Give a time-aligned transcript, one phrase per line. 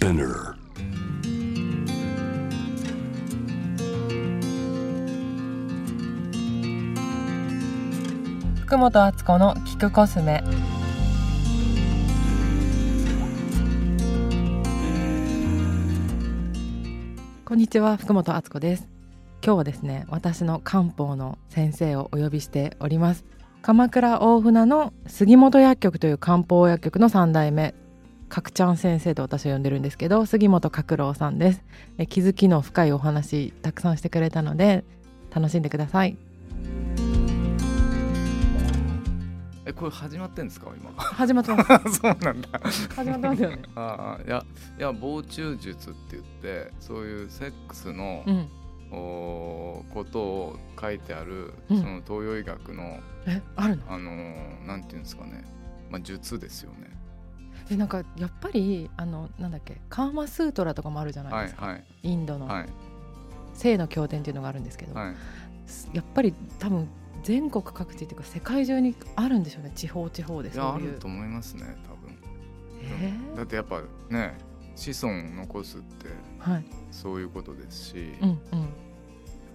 [0.00, 0.54] Spinner.
[8.62, 10.42] 福本敦子の聞くコスメ
[17.44, 18.88] こんにちは福本敦子です
[19.44, 23.26] 今日はですね私の漢方の先生をお呼びしております
[23.60, 27.74] 鎌倉大船の杉本薬局という漢方薬局の3代目
[28.30, 31.62] 角ちゃん先生と私は呼んでるんですけど杉本角郎さんです。
[31.98, 34.84] え気づきの深いお話たくさんしてくれたので
[35.34, 36.16] 楽しんでください。
[39.66, 40.90] えこれ始まってんですか今？
[40.96, 41.96] 始まってます。
[42.00, 42.48] そうなんだ。
[42.94, 43.58] 始まってますよね。
[43.76, 44.44] ああいや
[44.78, 48.48] いや防虫術って言ってそういうセックスの、うん。
[48.92, 51.78] おことを書いてある、うん。
[51.80, 53.82] その東洋医学のえあるの？
[53.88, 55.44] あのーなんていうんですかね。
[55.90, 56.89] まあ術ですよね
[57.70, 61.84] えなんかやっぱりあのなんだっけカーマスートラとかもあるじゃないですか、はいはい。
[62.02, 62.46] インドの。
[62.46, 62.68] はい。
[63.54, 65.96] 性の経典っていうのがあるんですけど、はい。
[65.96, 66.88] やっぱり多分
[67.22, 69.72] 全国各地っていうか世界中にあるんでしょうね。
[69.74, 70.68] 地方地方でいそういう。
[70.68, 72.16] やあると思いますね多分。
[72.82, 74.38] えだってやっぱね
[74.74, 76.64] 子孫を残すってー、はい。
[76.90, 78.38] そういうことですし、うんうん。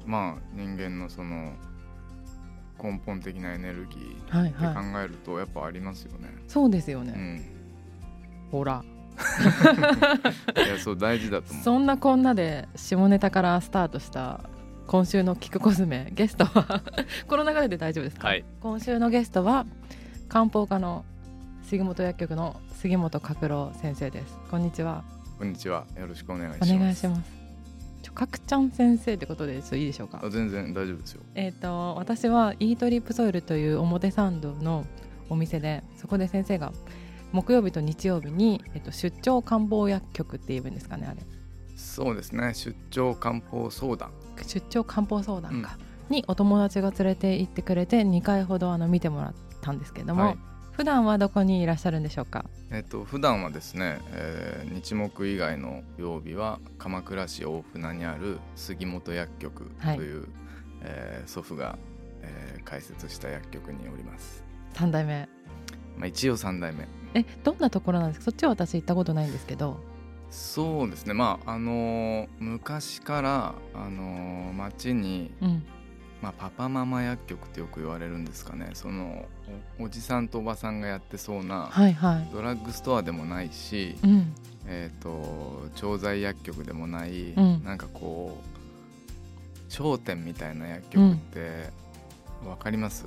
[0.06, 1.54] まあ人間のその
[2.82, 5.06] 根本的なエネルギーはいって考はい。
[5.06, 6.30] えるとやっぱありますよね。
[6.48, 7.44] そうですよね、うん、
[8.52, 8.84] ほら
[10.66, 11.64] いやそう大事だと思う。
[11.64, 14.42] そんなこんなで下ネタからスタートした
[14.88, 16.82] 今週の「キクコスメ」ゲストは
[17.28, 19.66] この流れで大丈夫ですか、はい今週のゲストは
[20.30, 21.06] 漢方科の
[21.64, 25.04] 杉本薬局の杉本角郎先生ですこんにちは
[25.40, 25.86] こんにちは。
[26.00, 26.74] よろしくお願いしおます。
[26.78, 27.32] 願いします
[28.04, 30.22] ちょ角ちゃん先生ってことでちいいでしょうか？
[30.24, 31.22] あ全然大丈夫ですよ。
[31.34, 34.86] えっ、と私はイートリップソイルという表参道の
[35.30, 36.72] お店でそこで先生が
[37.32, 41.22] 木曜日と日曜日に、えっと出張漢方薬局っていいんですかねあれ
[41.76, 42.54] そうですね。
[42.54, 44.12] 出張漢方相談。
[44.46, 45.78] 出張漢方相談か、
[46.10, 50.38] にお友達が連れて行ってくれて2回ほどあの見てもらったんですけれども、はい
[50.72, 52.44] 普段はどこにいらっしゃるんでしょうか？
[52.70, 60.28] えっと普段はですね、えー日木以外の曜日は鎌倉市大船にある杉本薬局とはいいう、
[60.82, 61.78] えー祖父が、
[62.24, 64.44] えー開設した薬局におります。
[64.74, 65.30] 3代目
[65.98, 66.86] まあ一応三代目。
[67.16, 68.26] えどんなところなんですか？
[68.26, 69.80] そっちは私行ったことないんですけど。
[70.30, 71.14] そうですね。
[71.14, 75.66] まああのー昔からあのー町にうん。
[76.22, 78.72] まあ、パパママ薬局ってよく言われるんですかね。
[78.74, 79.26] その
[79.80, 82.30] おおじさんとおばさんがやってそうなはいはい。
[82.34, 84.34] ドラッグストアでもないし、うん。
[84.66, 87.64] えー、と調剤薬局でもない、うん。
[87.64, 91.70] なんかこう商店みたいな薬局って
[92.48, 93.06] わかります、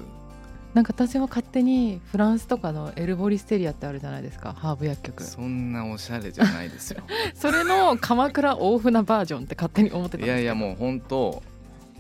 [0.78, 5.24] なんか私は勝手にフランスとかのエルボリステリアってあるじゃないですかハーブ薬局。
[5.24, 7.02] そんなおしゃれじゃないですよ。
[7.34, 11.42] それの鎌倉大船バージョンって勝手に思ってたんですいやいやもう本当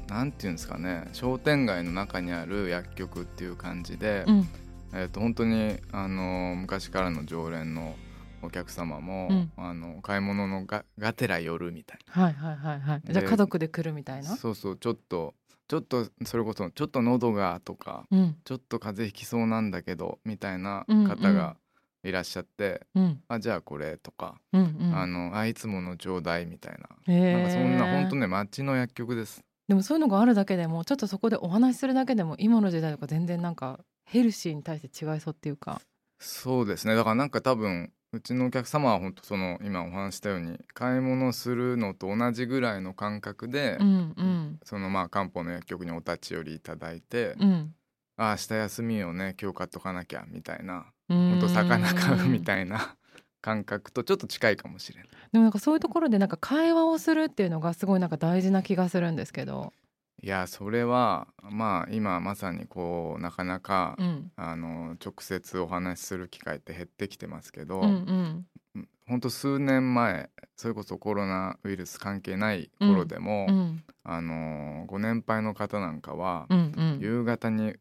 [0.08, 1.08] なんていうんですかね。
[1.12, 4.48] 商店街の中にある薬局っていう感じで、うん。
[4.94, 7.96] えー、と本当にあの昔からの常連の
[8.42, 9.52] お客様も、うん。
[9.56, 13.00] あの買い物のががてら寄るみたいはいはいはいはい。
[13.04, 14.36] じゃあで家族で来るみたいなな？
[14.36, 15.34] そうそうちょっと
[15.68, 18.36] ちょっとそれこそちょっと喉がとかうん。
[18.44, 21.08] ちょっと風邪ひきそうなんだけどみたいなうんうん。
[21.08, 21.56] 方が
[22.04, 23.20] いらっしゃって、うん。
[23.28, 24.96] あじゃあこれとか、うんうん。
[24.96, 29.42] あのあいつものちょうだいみたいな、なんかそんな本当ね町の薬局です。
[29.68, 35.82] でもそういうのがあるだけでもちょっとそこでお話しするだけでも今の時代とか全然なんかヘルシーに対して違いそうっていうか。
[36.18, 36.94] そうですね。
[36.94, 44.60] だからなんか多分うちのお客様は本当その今お話ししたように買い物するのと同じぐらいの感覚で、うんうん。
[44.64, 47.74] そのまあ漢方の薬局にお立ち寄りいただいて、うん。
[48.16, 52.96] ああ明日休みよね今日買っとかなきゃみたいなほ本当魚買うみいたいな
[53.40, 55.08] 感覚とちょっと近いかもしれない。
[55.32, 59.72] でもなんかそういうところでなんか会話をするっていうのがすごいなんか大事な気がするんですけど
[60.20, 64.32] いやそれはまあ今まさにこうなかなか、うん。
[64.36, 68.44] あの直接お話しする機会って減ってきてますけど、うん
[68.74, 68.88] うん。
[69.06, 73.84] 本当数年前それこそコロナウイルス関係ない頃でも、うん。
[74.02, 76.98] あのご年配の方なんかは、うんうん。
[77.00, 77.74] 夕方に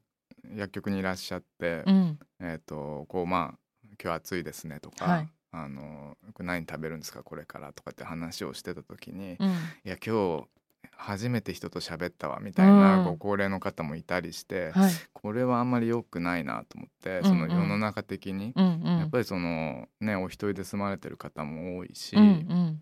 [0.55, 2.19] 薬局にいらっしゃって、うん。
[2.39, 3.59] えっ、とこうまあ
[4.01, 5.29] 今日暑いですねとか、はい。
[5.51, 9.49] あの何食べるんですかこれからとかって話をしてた時に、いうん。
[9.83, 10.47] や今日
[10.95, 13.05] 初めて人と喋ったわみたいなうん。
[13.05, 14.91] ご高齢の方もいたりして、はい。
[15.13, 18.97] これはあんまり良くないなと思って、うんその世の中的に、うんうん。
[18.99, 22.81] やっぱりそのねお一人で住まれてる方も多いし、うんうん。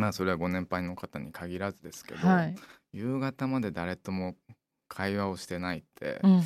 [0.00, 2.54] まあそれはご年配の方に限らずですけど、はい。
[2.92, 4.34] 夕方まで誰とも
[4.88, 6.42] 会話をしてないってうん。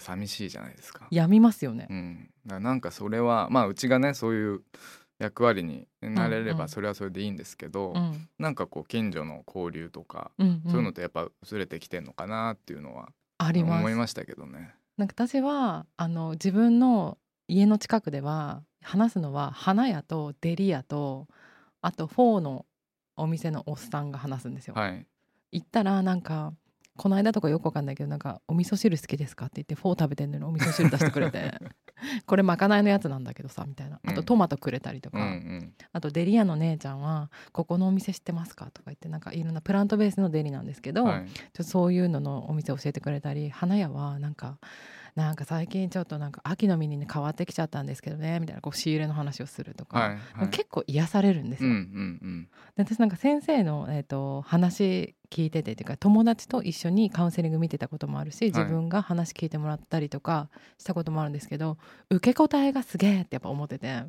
[0.00, 1.08] 寂しいじゃないですか。
[1.10, 1.86] やみますよね。
[1.90, 4.60] うん、だからなんかそれはまあうちがねそういう
[5.18, 6.56] 役割になれれうんうん。
[6.58, 8.28] ばそれはそれでいいんですけど、うん。
[8.38, 10.70] なんかこう近所の交流とか、うんうん。
[10.70, 13.78] そういうのってやっぱ薄れてきてんのかなっていうのはあります。
[13.80, 14.74] 思いましたけどね。
[14.96, 21.28] なんか私はあの自分の家の近くでは話すのは花屋とデリ屋と
[21.80, 22.66] あとフォーの
[23.16, 24.74] お店のおっさんが話すんですよ。
[24.74, 25.06] はい、
[25.52, 26.52] 行ったらなんか
[26.98, 31.54] この間とかよくわかんないけどなんか「お味噌汁好きですか?」って言ってフォー食べてんのにお味噌汁出してくれて
[32.26, 44.58] これまかないのやつなんだけどさみたいなあとうんトマトくれたりとうんか、うんあとデリ屋の姉ちゃんは「ここのお店知ってますか?」とか言ってなんかいろんなプラントベースのデリなんですけど、はいちょっとそういうののお店教えてくれたり花屋はなんか
[45.18, 50.48] なんか最近ちょっとなんか秋の実に、ね、変わってきちゃったんですけどねみたいなこう仕入れの話をするとか、はいはい。
[50.50, 51.76] 結構癒されるんですうんうよ。
[52.28, 52.48] ん。
[52.76, 61.78] で私なんか先生の、えー、と話聞いててっていうか友達と一緒にカウンセリング見てたこともあるし自分が話聞いてもらったりとかしたこともあるんですけど、
[62.10, 64.04] 受け答えがすげえってやっぱ思ってて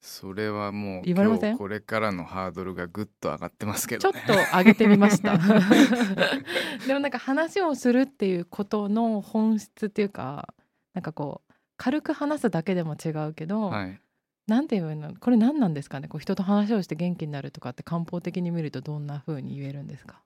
[0.00, 1.58] それはもう言われません？
[1.58, 4.46] これからのハードルがぐっと上がってますけちょっどね。
[4.52, 5.36] と上げてみました。
[6.86, 10.54] でもなんか話をするっていうことの本質っていうか
[10.94, 14.00] なんかこう軽く話すだけでも違うけど、はい、
[14.46, 15.14] なんていうの？
[15.18, 16.08] これ何なんですかね？
[16.08, 20.22] こう人と話をして元気になるとかって漢方的に見るとどんな風に言えるんですか？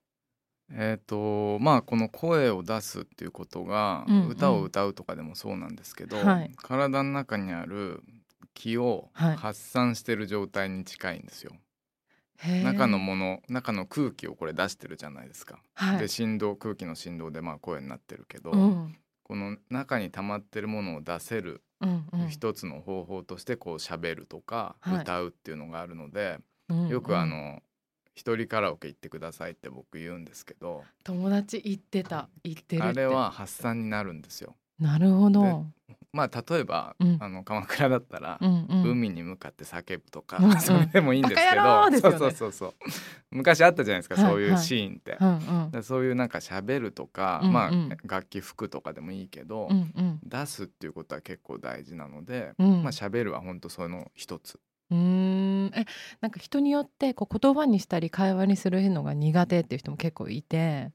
[0.72, 4.28] えっ、とまあこの声を出すっていうことが、うんうん。
[4.28, 6.52] 歌を歌うとかでもそうなんですけど、はい。
[6.56, 8.02] 体の中にある
[8.54, 9.36] 気をはい。
[9.36, 11.52] 発散してる状態に近いんですよ。
[12.38, 15.60] へー中のもの中の空気をこれ出してるじゃないですか。
[15.74, 15.98] はい。
[15.98, 18.96] で振動空気の振動でまあ声になってるけど、うん。
[19.22, 22.28] この中に溜まってるものを出せるうんうん。
[22.28, 25.02] 一つの方法としてこう喋るとかはい。
[25.02, 26.38] 歌うっていうのがあるので、
[26.68, 26.88] うん。
[26.88, 27.62] よくあの
[28.14, 32.28] 一人カラオケ行ってくださいって僕言うんですけど、友達言ってた。
[32.42, 32.88] 言ってるって。
[32.88, 34.56] あれは発散になるんですよ。
[34.80, 35.66] なるほど、
[36.12, 37.18] まあ例えば、うん。
[37.20, 40.58] あの鎌倉だったら、うんうん、海に向かって叫ぶとか、うんうん。
[40.60, 42.00] それでもいいんですけど、ね。
[42.00, 42.74] そうそうそうそう。
[43.30, 45.16] 昔あったじゃないですか、はいそういうシーンって。
[45.20, 45.70] うんうん。
[45.70, 47.52] でそういうなんか喋るとか、うんうん。
[47.52, 47.70] まあ
[48.04, 50.20] 楽器吹くとかでもいいけど、うんうん。
[50.24, 52.82] 出すっていうことは結構大事なので、うん。
[52.82, 54.58] まあ喋るは本当その一つ。
[54.90, 55.70] うーん。
[55.74, 55.84] え
[56.20, 60.90] なんか人によってこう言葉にしたり会話にするのが苦手っていう人も結構いて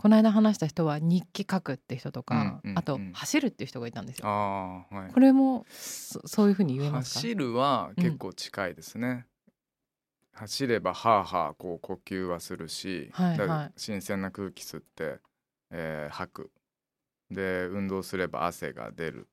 [0.00, 2.78] この間話した人は日記書くって人とか、うんうんうん。
[2.78, 4.26] あと走るっていう人がいたんですよ。
[4.26, 5.12] はい。
[5.12, 7.20] これもそそういうふうに言えますか？
[7.20, 9.26] 走るは結構近いですね、
[10.32, 13.72] 走ればはあはあこう呼吸はするし、はいはい。
[13.76, 15.18] 新鮮な空気吸って、
[15.70, 16.50] えー吐く。
[17.30, 19.12] で運動すれば汗が出る。
[19.12, 19.26] うんうん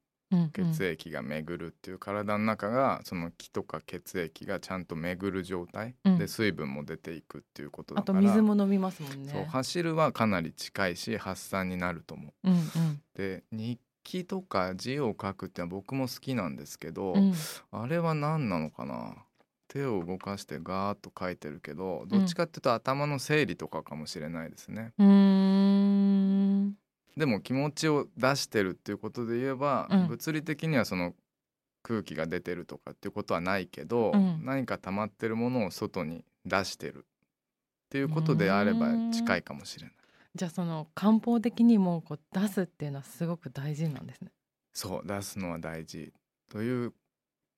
[0.54, 6.18] 血液が巡るっていう体の中がその気とか血液がちゃんと巡る状態、うん。
[6.18, 9.32] で水分も出ていくっていうことだあとから水も飲みますもんね。
[9.32, 12.50] そう走るはかなり近いし発散になると思う。
[12.50, 13.02] うんうん。
[13.16, 17.34] で日記とか字を書くってのは僕も好きなんですけど、うん。
[17.72, 19.16] あれは何なのかな？
[19.70, 25.97] 手を動かしてガーッと書いてるけどどっちかっていうと頭の整理とかかもしれないですね、うーん
[27.18, 31.14] でも気持ちを出してるっていうことで言えば、うん物理的にはその
[31.84, 37.02] 空気が出てるとかっていうことはないけど、うん何か溜まってるものを外に出してるっ
[37.90, 39.96] ていうことであれば近いかもしれない
[40.36, 44.30] じゃあその漢方的にもこう出すっていうのはすごく大事なんですね。
[44.74, 46.14] そう出すのは大事
[46.50, 46.94] という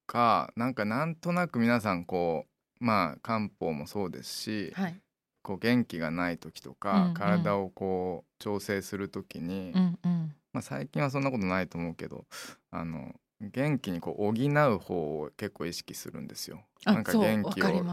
[0.08, 2.46] かなんかなんとなく皆さんこ
[2.80, 5.02] うまあ漢方もそうですし、はい。
[5.50, 10.36] こう元気がない時とか、うんうん体をこう調整する時に、うんうん。
[10.54, 12.26] まあ、最近はそんなことないと思うけど
[12.72, 16.62] あの元気にこう補う方を結構意識するんですよ。
[16.86, 17.86] なんか元気を。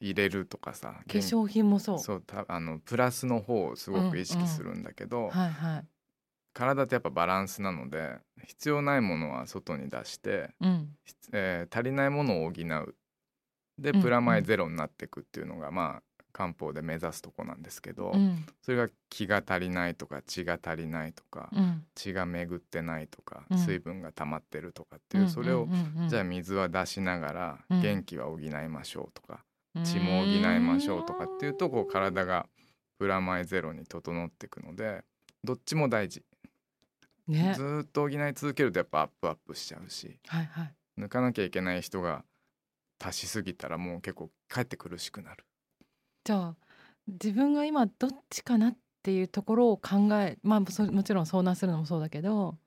[0.00, 1.94] 入れるとかさ化粧品もそう。
[1.96, 5.86] 元そうたあのプラスの方をすごく意識するんだけど、はいはい。
[6.54, 10.88] 体ってやっぱバランスなので必要ないものは外に出して、うん。
[11.34, 12.94] えー足りないものを補う
[13.78, 16.02] でうんプラマイゼロになっていくっていうのが、まあ
[16.32, 21.84] 漢方で目指すとこなんですけど、うんそれが気が足りないとか血が足りないとか、うん。
[21.94, 25.68] 血が巡ってないとか、うん水分が溜まってるとかっていう、それを、
[26.08, 29.44] じゃああ水は出しながらうん元気は補いましょうとか、
[29.84, 32.46] 血も補いましょうとかっていうとこう体が
[32.98, 35.02] プラマイゼロに整っていくので
[35.44, 36.22] どっちも大事、
[37.26, 37.62] ねず。
[37.62, 40.74] ーっと補い続けるとやっぱアップアップしちゃうしはいはい。
[40.98, 42.24] 抜かなきゃいけない人が
[43.02, 45.44] 足しすぎたらもう結構かえって苦しくなる。
[46.24, 46.56] じゃあ
[47.06, 52.58] 自分が今どっちかなっていうところを考えまあそもちろん相談するのもそうだけど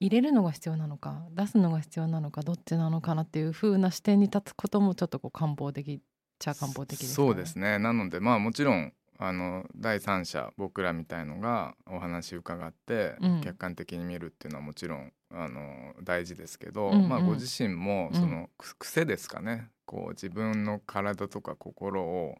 [0.00, 6.00] 入れるのが必要なのか出すのが必要なのかどっちなのかなっていう風な視点に立つこともちょっとこう漢方的っ
[6.38, 7.78] ちゃ漢方的ですか、そうですね。
[7.78, 13.40] なのでまあもちろんあの第三者僕らみたいのがお話伺って、うん。
[13.40, 17.08] 客観的に見るっていうのはもちろんあの大事ですけど、うんうん。
[17.08, 18.20] まあ、ご自身もうん。
[18.20, 19.68] その、く癖ですかね。
[19.86, 22.36] こう自分の体とか心を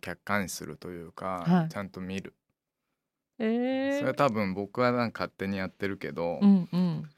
[0.00, 1.68] 客観視するというか、はい。
[1.68, 2.34] ちゃんと見る。
[3.38, 7.08] えそれは多分僕はなんか勝手にやってるけど、うんうん。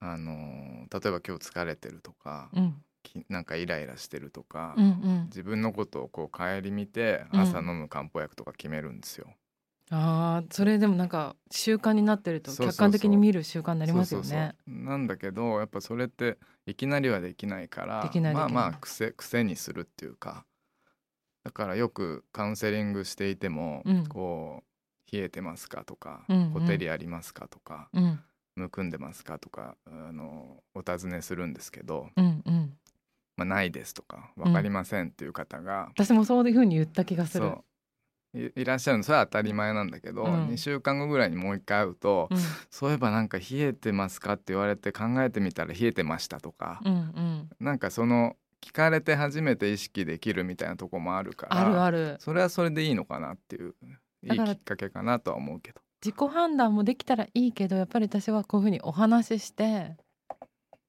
[0.00, 2.74] あの例えば今日疲れてるとか、うん。
[3.02, 5.26] きなんかイライラしてるとか、うんうん。
[5.26, 7.40] 自分のことをこう顧みてうん。
[7.40, 9.28] 朝飲む漢方薬とか決めるんですよ。
[9.90, 14.56] あーそれでもなんか習慣になってると客観的に見る習慣になりますよね。
[14.66, 20.44] なんだけどやっぱそれっていきなりはできないからまあまあ癖癖にするっていうか
[21.46, 24.06] だからよくカウンセリングしていても、うん。
[24.08, 24.64] こ
[25.12, 26.50] う冷えてますかとか、うんうん。
[26.50, 28.18] ほてりありますかとかうん。
[28.56, 32.76] むくんでますかとかあのお尋ねするんですけど、うんうん。
[33.36, 37.52] まあ、ないですとか分かりませんっていう方が、私もそういうふうに言った気がする。
[38.34, 40.48] いらっしゃるのそれは当たり前なんだけど、うん。
[40.48, 42.38] 2週間後ぐらいにもう一回会うと、うん。
[42.70, 47.48] そういえばなんか冷えてますかって言われて考えてみたら冷えてましたとか、うんうん。
[47.60, 48.34] なんかその
[48.66, 52.16] 聞かれて初めて意識できるみたいなとこもあるからあるある。
[52.18, 53.74] それはそれでいいのかなっていう
[54.24, 55.80] いいきっかけかなとは思うけど。
[56.04, 59.96] 自己判断もできたらいいけどやっぱり私はこういうふうにお話しして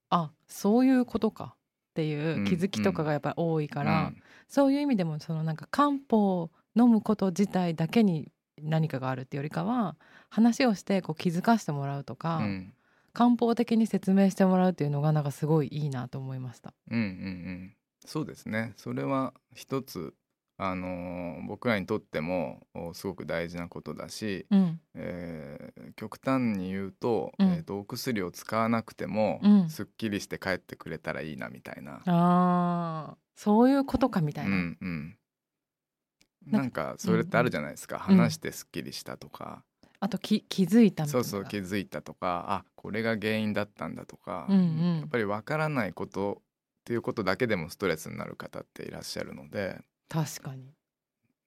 [0.09, 1.59] あそういうことかっ
[1.93, 4.11] ていう気づきとかがやっぱり多いから、
[4.47, 8.31] そういう意味でもそのなんか漢方を飲むこと自体だけに
[8.61, 9.95] 何かがあるっていうよりかは
[10.29, 12.73] 話をしてこう気づかせてもらうとか、うんうん
[13.17, 16.75] 漢方的に説明してもらうっていうのがなんかすごいいいなと思いました。
[16.91, 17.73] うんうんうん。
[18.05, 18.73] そうですね。
[18.77, 20.13] それは一つ
[20.59, 24.79] あのー僕らにとってもおすごく大事なことだし、うん。
[24.93, 27.47] えー極端に言うと,、うん。
[27.53, 29.69] えーとお薬を使わなくても、うん。
[29.69, 32.03] すっきりして帰ってくれたらいいなみたいな。
[32.05, 33.17] あー。
[33.35, 34.51] そういうことかみたいな。
[34.51, 35.17] うんうん。
[36.45, 38.17] なんかそれってあるじゃないですか、うん。
[38.17, 39.63] 話してすっきりしたとか、
[39.99, 41.23] あとき気づいたみたいうな。
[41.23, 46.43] そそう気づいたとかあこれが原因だったんだとか、うんうんやっぱりわからないことっ
[46.85, 50.73] ていうことだけでもストレスになる方っていらっしゃるので確かに。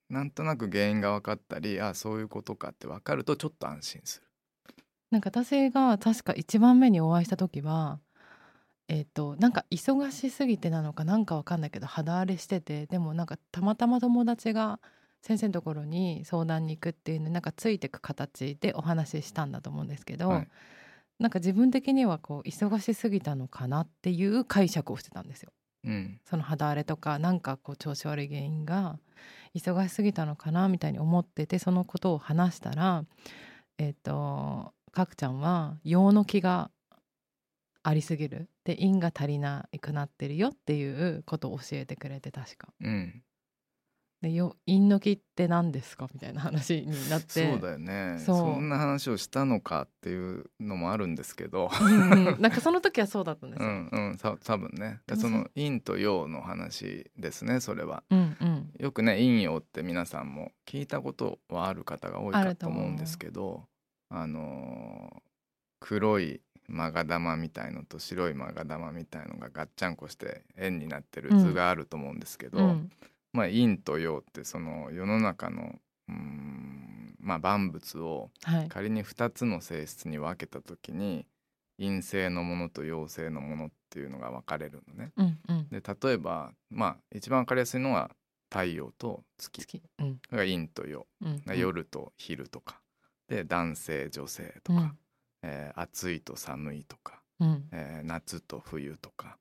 [0.09, 4.27] なんとなく原因が分かったりあそういうことかって分かるとちょっと安心する。
[5.09, 7.99] なんか私が確か一番目にお会いした時は
[8.87, 14.79] えっ、となんか忙しすぎてなのかなんかわかんないけど肌荒れしててでもなんかたまたま友達が
[15.21, 20.47] 先生のところに相談に行くっていうのになんかついてく形でお話ししたんだと思うんですけど、はい
[21.21, 25.51] なんか自分的にはこう忙しすぎたのかなっていう解釈をしてたんですよ。
[25.83, 28.99] うんその肌荒れとかなんかこう調子悪い原因が
[29.55, 33.05] 忙しすぎたのかなみたいに思っててそのことを話したら
[33.77, 36.71] えっ、とかくちゃんは陽の気が
[37.83, 42.69] ありすぎるで陰が足りなくなってるよっていうことを教えてくれて確か。
[42.81, 43.23] うん、
[44.21, 46.07] でよ陰の気って何ですか？
[46.13, 47.51] みたいな話になって。
[47.51, 48.21] そうだよね。
[48.23, 51.71] そんな話をしたのかっていうのもあるんですけど。
[51.81, 52.41] うんうん。
[52.41, 53.71] なんかその時はそうだったんですうよ。
[53.71, 54.17] んうん。
[54.17, 54.99] た多分ね。
[55.15, 58.03] その陰と陽の話ですねそれは。
[58.11, 58.71] うんうん。
[58.79, 63.63] よくね陰陽って皆さんも聞いたことはある方が多いかと思うんですけど
[64.09, 65.21] あのー
[65.83, 72.91] 黒いマガ玉みたいのと白いマガ玉みたいのがガッチャンコして円になってる図があると思うんですけど、うん
[73.33, 78.67] まあ陰と陽ってその世の中のうーんまあ万物をはい。
[78.69, 81.25] 仮に2つの性質に分けた時に
[81.79, 85.11] 陰性のものと陽性のものっていうのが分かれるのね。
[85.17, 85.67] うんうん。
[85.69, 88.11] で例えばまあ一番分かりやすいのは
[88.49, 89.61] 太陽と月。
[89.61, 90.21] 好きうん。
[90.31, 91.57] が陰と陽、うんうん。
[91.57, 92.81] 夜と昼とか。
[93.27, 94.97] で男性女性とか、うん。
[95.43, 97.69] えー暑いと寒いとか、うん。
[97.71, 99.37] えー夏と冬とか、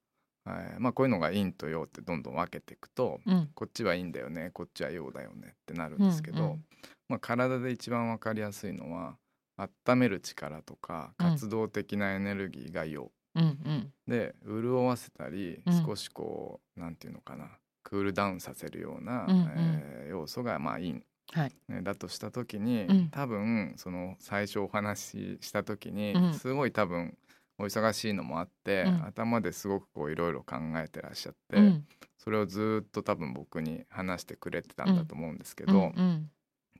[0.47, 3.51] えーまあ、こういうのが陰と陽ってどんどん分けていくとうん。
[3.55, 6.65] こっちはいいんだよねこっちは陽だよねってなるんですけど、うんうん
[7.09, 9.17] まあ、体で一番分かりやすいのは
[9.57, 13.93] 温める力とか活動的なエネルギーが陽、うんうん。
[14.07, 15.85] で潤わせたりうん。
[15.87, 19.51] 少しこう、なんていうのかなクールダウンさせるような、うんうん。
[19.57, 21.53] えー要素がまあ陰、はい。
[21.69, 23.09] ねだとした時に、うん。
[23.11, 26.35] 多分その最初お話しした時に、うん。
[26.35, 27.17] すごい多分
[27.61, 29.05] お忙しいのもあって、うん。
[29.05, 31.87] 頭ですごくこういろいろ考えてらっしゃって、うん。
[32.19, 35.93] それをずっと多分僕に話してくれてたんだと思うんですけど、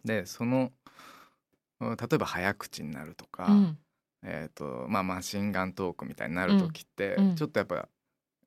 [0.05, 0.73] でその
[1.81, 3.79] うん例えば早口になるとか、うん。
[4.23, 7.89] えーとまあ、マシンガントークみたいになる時って、うんちょっとやっぱ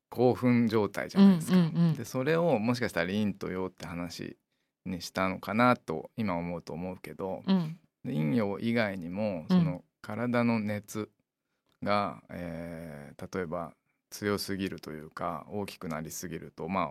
[0.08, 1.56] 興奮状態じゃないですか。
[1.96, 4.36] でそれをもしかしたら陰と陽って話
[4.86, 7.78] にしたのかなと今思うと思うけど、うん。
[8.04, 9.58] 陰陽以外にもうん。
[9.58, 11.10] その体の熱
[11.84, 13.74] が、えー例えば
[14.10, 16.82] 強すぎるというか大きくなりすぎるとま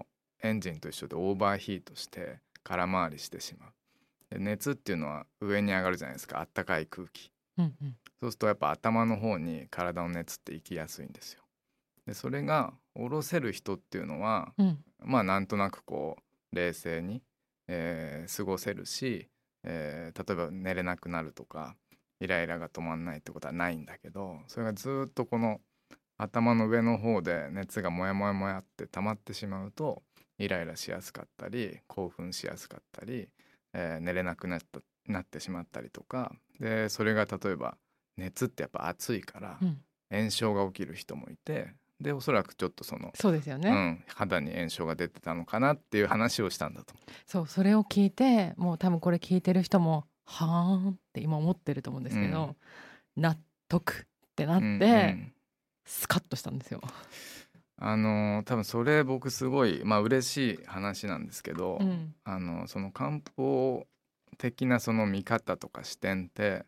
[0.41, 3.73] あエンジンと一緒でオーバーヒートして空回りしてしまう。
[4.29, 6.39] で熱っていうのは上に上がるじゃないですか。
[6.39, 7.31] あったかい空気。
[7.57, 7.95] うんうん。
[8.21, 11.43] そうするとやっぱ頭の方に体の熱って行きやすいんですよ。
[12.05, 14.83] でそれが下ろせる人っていうのはうん。
[15.00, 16.17] まあなんとなくこ
[16.51, 17.21] う冷静に、
[17.67, 19.29] えー過ごせるし、
[19.63, 21.75] えー例えば寝れなくなるとか
[22.24, 25.60] イライラが止まんないってことはないんだけどそれがずっとこの
[26.18, 30.01] 頭の上の方で熱がモヤモヤモヤって溜まってしまうと
[30.38, 33.27] イライラしやすかったり興奮しやすかったり、
[33.74, 37.75] えー寝れなくなったなってしまったりとかでそれが例えば
[38.15, 39.82] 熱ってやっぱ暑いからうん。
[40.13, 46.94] 炎症が起きる人もいてでおそらくちょっとそのそうですよね、うん、肌に炎症が出てたのかなっていう話をしたんだと
[47.25, 52.56] そうそれを聞いてもう多分これ聞いてる人もはーんって今思ってると思うんですけど、
[53.15, 53.38] 納
[53.68, 55.34] 得ってなって、うんうん。
[55.86, 56.82] スカッとしたんですよ。
[57.77, 62.15] あのー多分それ僕すごいまあ嬉しい話なんですけど、うん。
[62.24, 63.86] あのその漢方
[64.38, 66.65] 的なその見方とか視点って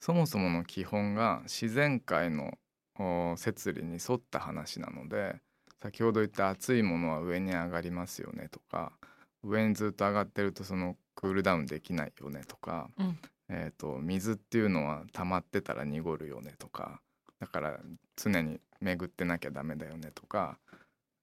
[0.00, 2.58] そもそもの基本が自然界の
[2.98, 5.36] お摂理に沿った話なので
[5.82, 8.92] 先ほど言った熱いものは上に上がりますよねとか
[9.42, 13.18] 上にずっと上がってるとそのクールダウンできないよねとか、うん。
[13.48, 17.00] えー、と水っていうのは溜まってたら濁るよねとか
[17.40, 17.78] だから
[18.16, 20.58] 常に巡ってなきゃダメだよねとか、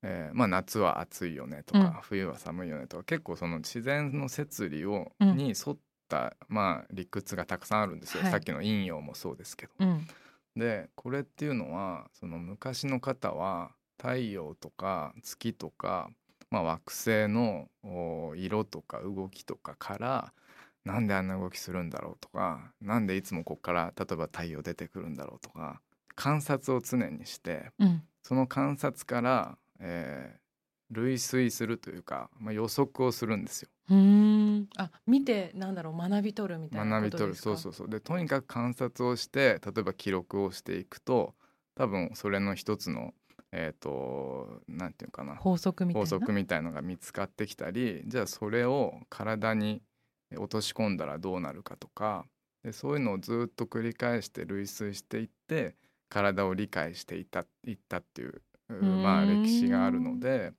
[0.04, 1.92] えーまあ、夏は暑いよねとか、うん。
[2.02, 5.38] 冬は寒いよねとか結構その自然の摂理を、うん。
[5.38, 8.32] に沿った、まあ、理屈がたくさんあるんですよ、はい。
[8.32, 9.74] さっきの陰陽もそうですけど。
[9.80, 10.08] うん。
[10.56, 16.10] でこれっていうのはその昔の方は太陽とか月とか、
[16.52, 20.34] まあ、惑星のお色とか動きとかから
[20.86, 25.82] なんであんな動きするんだろうとかなんでいつもここから例えば太陽出てくるんだろうとか
[26.16, 28.08] 観察を常にしてうん。
[28.24, 30.42] その観察から、えー
[30.94, 33.70] 類推するというか、まあ、予測をするんですよ。
[33.90, 33.96] うー
[34.62, 34.70] ん。
[34.78, 37.42] あ見てなんだろう学び取るみたいな学び取ることですか？
[37.42, 37.90] そうそうそう。
[37.90, 41.36] でとにかく観察をして例えば記録をしていくと
[41.76, 43.14] 多分それの一つの
[43.52, 45.36] えっ、となんていうかな。
[45.36, 46.06] 法則みたいな？
[46.06, 49.82] 法則みたいのが見つかってきたりじゃあそれを体に
[50.38, 52.26] 落とし込んだらどうなるかとか。
[52.64, 55.76] でそういうのをずっと繰り返して類推していって
[56.10, 60.54] 体を理解していったいったっていううまあ歴史があるので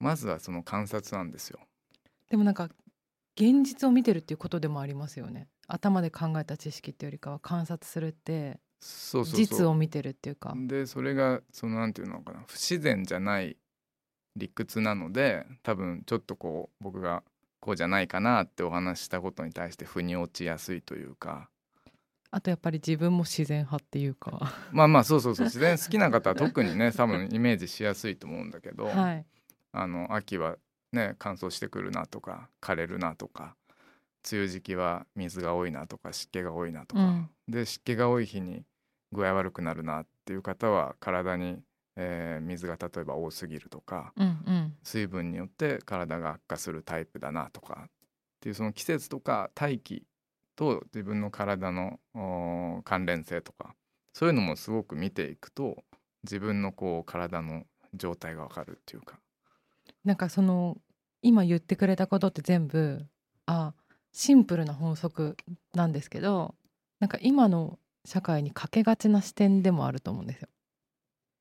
[0.00, 1.60] まずはその観察なんですよ。
[2.28, 2.68] でもなんか
[3.36, 5.46] 現実を見てるっていうことでもありますよね。
[5.68, 10.54] 頭で考えた知識っていうよりかは観察するってそうそう実を見てるっていうか。
[10.56, 13.56] でそれがそのなんていうのかな不自然じゃない
[14.36, 17.22] 理屈なので多分ちょっとこう僕が
[17.60, 21.48] こうじゃないかなってお話ししたことに対して腑に落ちやすいというか。
[22.30, 24.52] あとやっぱり自分も自然派っていうか。
[24.70, 25.46] まあまあそうそうそう。
[25.46, 29.24] 自然好きな方は特にね 多分イメージしやすいと思うんだけど、はい。
[29.72, 30.56] あの秋は
[30.92, 33.56] ね乾燥してくるなとか枯れるなとか
[34.30, 37.30] 梅雨時期は水が多いなとか湿気が多いなとか、うん。
[37.48, 38.64] で湿気が多い日に
[39.12, 41.58] 具合悪くなるなっていう方は体に、
[41.96, 44.76] えー水が例えば多すぎるとかうんうん。
[44.82, 47.90] 水分によって体が悪化するタイプだなとかっ
[48.40, 50.04] ていうその季節とか大気
[50.56, 52.00] と自分の体の
[52.84, 53.74] 関連性とか
[54.12, 55.84] そういうのもすごく見ていくと
[56.24, 59.18] 自分のこう体の状態がわかるっていうか。
[60.04, 60.78] なんかその
[61.22, 63.06] 今言ってくれたことって全部
[63.46, 63.74] あ
[64.18, 65.36] シンプルな法則
[65.74, 66.54] なんですけど
[67.00, 70.48] なんか今の社会に欠けがちな視点でもあると思うんですよ。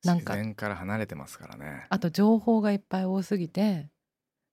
[0.04, 1.86] なんか自然から離れてますからね。
[1.90, 3.88] あと情報がいっぱい多すぎて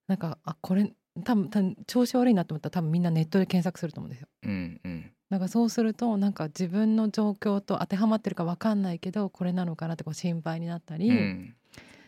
[0.07, 0.93] なんかあこれ
[1.25, 4.29] 多分多分調子悪いなと思ったら多分みんなネットで検索すると思うんですよ。
[4.43, 11.55] うんうんなんかそうするとなんか自分の状況と当てはまってるか分かんないけどこれなのかなってこう心配になったり、っうん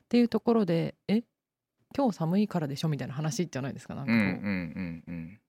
[0.08, 1.24] ていうところでえ
[1.98, 5.40] 今日寒いからでしょみたいな話じゃないですかなんかうんこう、うんうんうん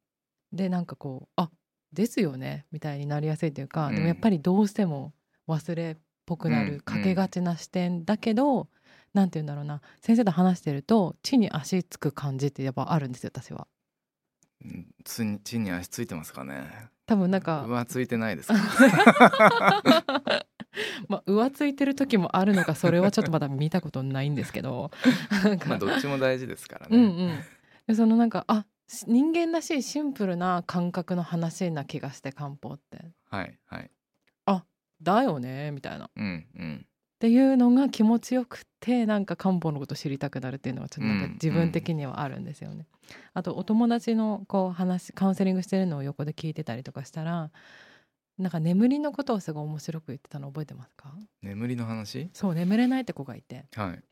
[0.56, 1.50] でなんかこうあ
[1.92, 5.12] ですよねみたいになりやすいというか、うんでもやっぱりどうしても
[5.48, 8.68] 忘れっぽくなうんるかけがちな視点だけど、
[9.14, 13.66] なんて言うんだろうな先生と話してると地に足つく感じってやっぱあるんですよ私は。
[14.64, 16.64] うんつに地に足ついてますかね。
[17.06, 18.54] 多分なんか上ついてないですか？
[21.08, 24.90] まあ浮ついてる時もあるのかそれはちょっとまだ見たことないんですけど
[25.66, 27.32] まあどっちも大事ですからうんうね。
[27.34, 27.38] ん
[27.86, 32.98] でそのなんかあし人間らしいシンプルな感覚の話な気がして漢方って
[33.30, 33.90] はいはい。
[35.02, 36.86] だよねみたいなっうんうん
[37.18, 42.86] ていうのが気持ちよくてなんか漢方のこと知りたくなるっていうのがちょっとなんかうん自分的にはあるんですよね。
[43.34, 47.50] あとお友達のこう話カウンセリングしてるのを横で聞いてたりとかしたら
[48.38, 51.12] なんか眠りのことをすごい面白く言ってたの覚えてますか？
[51.42, 52.30] 眠りの話？
[52.32, 54.02] そう眠れないって子がいてはい。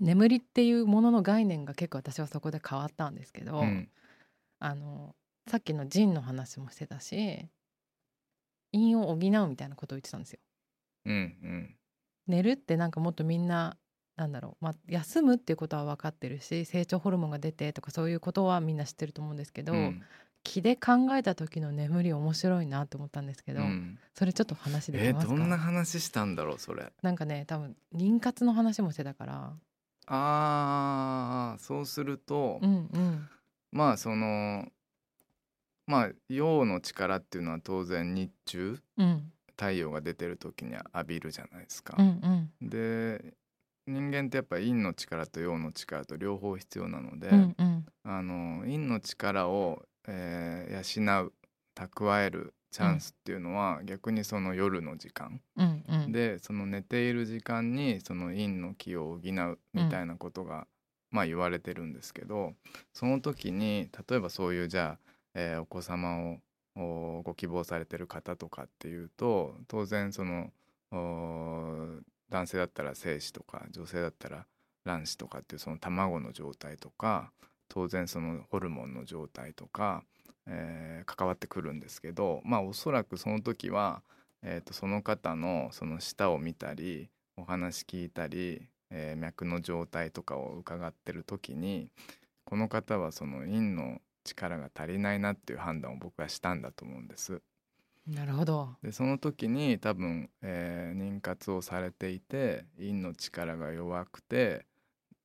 [0.00, 3.88] 眠りっていうものの概念が結構私はそこで変わったんですけど、うん
[4.60, 5.14] あの
[5.46, 7.48] さっきのジンの話もしてたし
[8.72, 10.38] 陰を補うみたいなことを言ってたんですよ。
[11.06, 11.76] うんうん。
[12.26, 13.76] 寝るってなんかもっとみんな
[14.16, 20.02] なんだろう、まあ、休むっていうことは分かってるし成長ホルモンが出てとかそういうことはみんな知ってると思うんですけど、うん。
[20.42, 23.98] 気で考えた時の眠り面白いなと思ったんですけど、うん。
[24.14, 25.34] それちょっと話でえきますか？
[25.34, 26.92] どんな話したんだろうそれ。
[27.02, 29.52] なんかね多分妊活の話もしてたから。
[30.06, 33.28] あーそうすると、うんうん
[33.74, 34.66] まあその
[35.86, 41.94] まあ陽の力っていうのは当然日中うん太陽が出てる時に浴びるじゃないですか。
[41.96, 42.20] うん
[42.60, 42.68] うん。
[42.68, 43.34] で
[43.86, 47.86] 人間ってやっぱ陰の力と陽の力と両方必要なので、うんうん。
[48.02, 51.32] あの陰の力を、えー養う
[51.76, 55.40] 蓄えるチャンスっていうのは、逆にその夜の時間。
[55.56, 56.12] うんうん。
[56.12, 60.66] でその寝ている時間にその陰の気を補うみたいなことが、
[61.14, 62.54] まあ言われてるんですけど
[62.92, 66.36] その時に例えばそういうじゃあ、えーお子様
[66.76, 70.50] をご希望されてる方とかっていうと当然その
[70.90, 74.44] 男性だったら精子とか女性だったら
[74.84, 77.30] 卵子とかっていうその卵の状態とか
[77.68, 80.02] 当然そのホルモンの状態とか、
[80.46, 84.02] えー関わってくるんですけどまあおそらくその時は、
[84.42, 88.62] えー、とその方のその舌を見たりお話聞いたり、
[88.96, 91.90] えー脈の状態とかを伺ってる時に
[92.44, 97.42] この方はその陰の力が足りないなっていう判断を僕はしたんだと思うんです。
[98.06, 104.66] なるほどでその時に多分、えー妊活をされていて陰の力が弱くて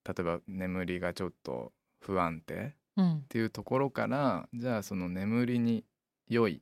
[0.05, 5.84] 例えば眠りがちょっと不安定っうんていうところからじゃあその眠りに
[6.29, 6.62] 良い、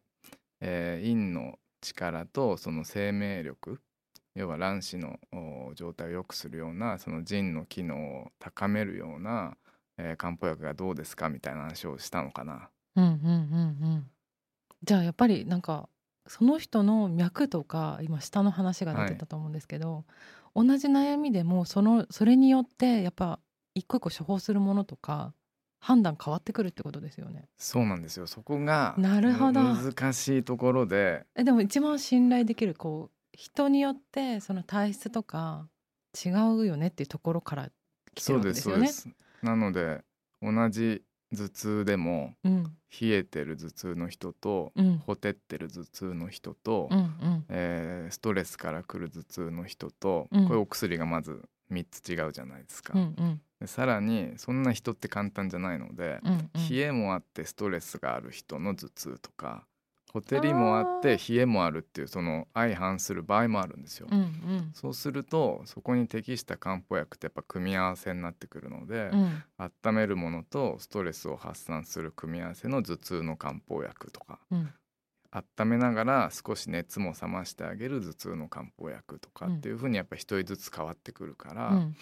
[0.59, 3.79] えー陰の力とその生命力
[4.37, 9.57] 要は卵子のお状態を良くするようなその腎の機能を高めるような、
[9.97, 12.69] えー漢方薬がどうですかみたいな話をしたのかな。
[12.95, 13.29] うんうんうんう
[13.97, 14.07] ん。
[14.83, 15.89] じゃあやっぱりなんか
[16.27, 20.05] その人の脈とか今下の話が出てたと思うんですけど、
[20.55, 23.39] 同じ悩みでもそのそれによってやっぱ
[23.73, 25.33] 一個一個処方するものとか
[25.79, 27.49] 判断変わってくるってことですよね。
[27.57, 28.27] そうなんですよ。
[28.27, 29.61] そこがなるほど。
[29.61, 31.25] む難しいところで。
[31.35, 35.69] えでも一番信頼できるこう人によってその体質とか
[36.25, 37.69] 違うよねっていうところから
[38.15, 38.87] 来てるわけそうでですすよね。
[38.87, 39.45] そうです。
[39.45, 40.01] なので
[40.41, 41.03] 同じ
[41.35, 42.63] 頭痛でもうん。
[42.99, 44.97] 冷えてる頭痛の人とうん。
[45.05, 47.45] ほてってる頭痛の人と、うんうん。
[47.49, 50.47] えーストレスから来る頭痛の人と、うん。
[50.47, 53.41] これお薬がまず3つ違うじゃないですか、うんうん。
[53.59, 56.69] でさらにそんな人って簡単じゃないので、うんうん。
[56.71, 59.67] 冷えもあってストレスがある人の頭痛とか
[60.13, 64.07] ほてりもあって冷えもあるっていうその相反する場合もあるんですよ。
[64.09, 64.71] うんうん。
[64.73, 69.43] そうするとそこに適した漢方薬ってやっぱ組み合わせになってくるので、うん。
[69.57, 74.69] 温めるものとストレスを発散する組み合わせの頭痛の漢方薬とかうん。
[75.29, 81.95] 温めながら少し熱も冷ましてあげる頭痛の漢方薬とかっていう風にやっぱ一人ずつ変わってくるから、うん。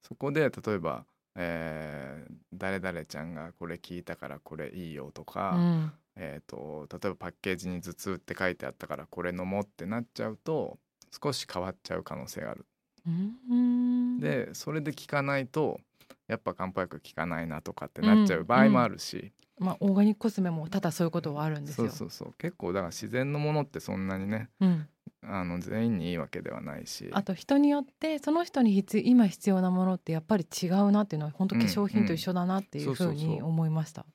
[0.00, 1.04] そこで例えば、
[1.36, 10.78] えー誰々ちゃんがこれ聞いたからこれいいよとか、うんえー、と例えばパッケージに頭痛って書いてあったからこれ飲もうってなっちゃうと
[11.22, 12.66] 少し変わっちゃう可能性がある。
[13.06, 14.18] うん。
[14.20, 15.80] でそれで効かないと
[16.28, 21.88] やっぱ漢方薬効かないなとかってなっちゃう場合もあるし、まあオーガニックコスメも多々そういうことはあるんですよ。
[21.88, 22.34] そうそうそう。
[22.38, 24.88] 結構だから自然のものってそんなにねうん。
[25.22, 27.10] あの全員にいいわけではないし。
[27.12, 34.02] あと人によってその人に必要今必要なものってやっぱり違うなっていうのは本当化粧品と一緒だなっていうふうに思いました。
[34.02, 34.08] そ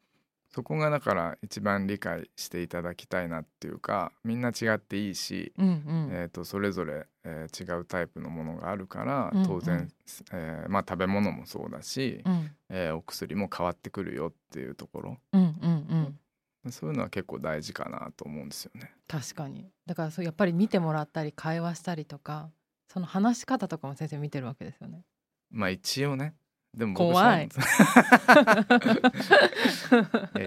[0.63, 6.09] こがだから一番理解していただきたいなっていうかみんな違っていいし、うんうん。
[6.11, 9.47] えー、とそれぞれ、えー違うタイプのものがあるからうんうん。
[9.47, 9.89] 当然、
[10.31, 12.51] えーまあ、食べ物もそうだし、うん。
[12.69, 15.17] えーお薬も変わってくるよっていうところ。
[15.33, 16.19] うんうん
[16.65, 16.71] うん。
[16.71, 18.91] そういうのは結構大事かなと思うんですよね。
[19.07, 19.69] 確かに。
[19.85, 22.49] だからそうやっぱり見てもらったり会話したりとか
[22.87, 25.03] その話し方とかも先生見てるわけですよね。
[25.51, 26.33] まあ一応ね
[26.75, 27.49] でも僕怖い。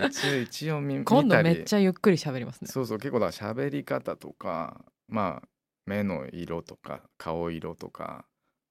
[0.09, 2.69] 一応一応見今度めっちゃゆっくり喋りますね。
[2.69, 5.49] そうそう結構だ喋り方とかまあ
[5.87, 8.27] 目の色とか顔色とか、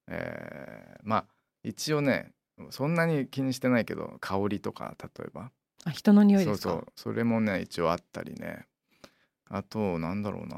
[0.08, 1.26] えーまあ
[1.63, 2.32] 一応ね
[2.70, 5.52] そんなに気にしてないけど香りとか例えば。
[5.86, 6.70] あ人の匂いですか？
[6.70, 8.67] そうそうそれもね一応あったりね。
[9.50, 10.58] あとなんだろうな。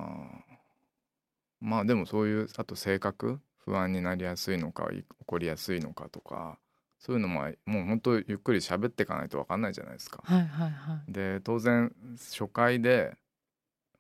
[1.62, 6.58] まあでもそういうあと性格不安になりやすいのかい怒りやすいのかとか
[7.00, 10.22] そういうのももう本当ゆっくり喋っていかないと分かんないじゃないですか。
[10.24, 11.12] はいはいはい。
[11.12, 13.18] で当然初回で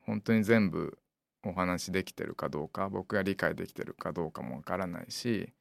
[0.01, 0.97] 本当に全部
[1.45, 5.53] お話できてるかどうか僕が理解できてるかどうかもわからないし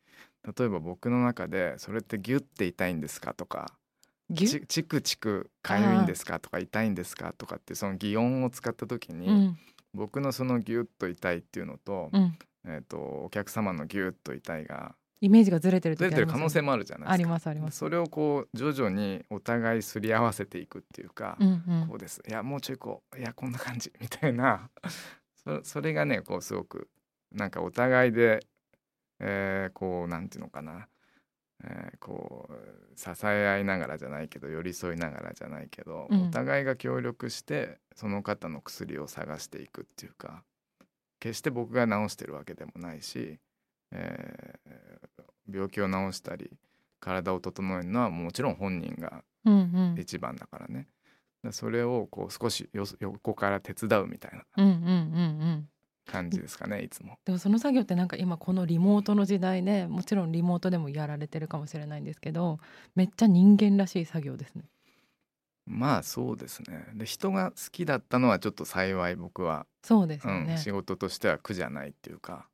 [0.59, 3.72] 例えば僕の中で「それってギュッて痛いんですか?」とか
[4.35, 9.59] チクチクかゆいんですかとか痛いんですかとかってその擬音を使った時に、うん
[9.94, 17.33] 僕のそのギュッと痛いっていうのと,、うんえー、とお客様のギュッと痛いがイメージがずれてる時出てる可能性ももあるじゃないありですか。
[17.33, 17.78] ますあります。
[17.78, 21.87] それをこう徐々にお互いすり合わせていくっていうか、うんうん。
[21.88, 22.22] こうです。
[22.28, 24.70] いやもうちょいこういやこんな感じみたいな。
[25.44, 26.88] そそれがねこうすごく
[27.33, 28.40] なんかお互いで、
[29.20, 30.88] えーこうなんていうのかな、
[31.64, 36.28] えーこう支え合いながらじゃないけど寄り添いながらじゃないけど、うん。
[36.28, 40.44] お互いが協力してその方の薬を探していくっていうか
[41.20, 43.40] 決して僕が治してるわけでもないし、
[43.92, 44.79] えー
[45.51, 46.51] 病気を治したり
[47.01, 50.88] 体を整えるのはもちろん本人がうんうん一番だからね、
[51.42, 55.68] だそれをこう少しよ横から手伝うみたいなうんうんうんうん
[56.07, 57.18] 感じですかねいつも。
[57.24, 62.59] でもその作業ってなんか今このリモートの時代でもちろんリモートでもやられてるかもしれないんですけど
[62.94, 64.64] めっちゃ人間らしい作業ですね。
[65.66, 70.59] まあそうですねで人が好きだったのはちょっと幸い僕は、そうですうんよね。
[70.59, 72.48] 仕事としては苦じゃないっていうか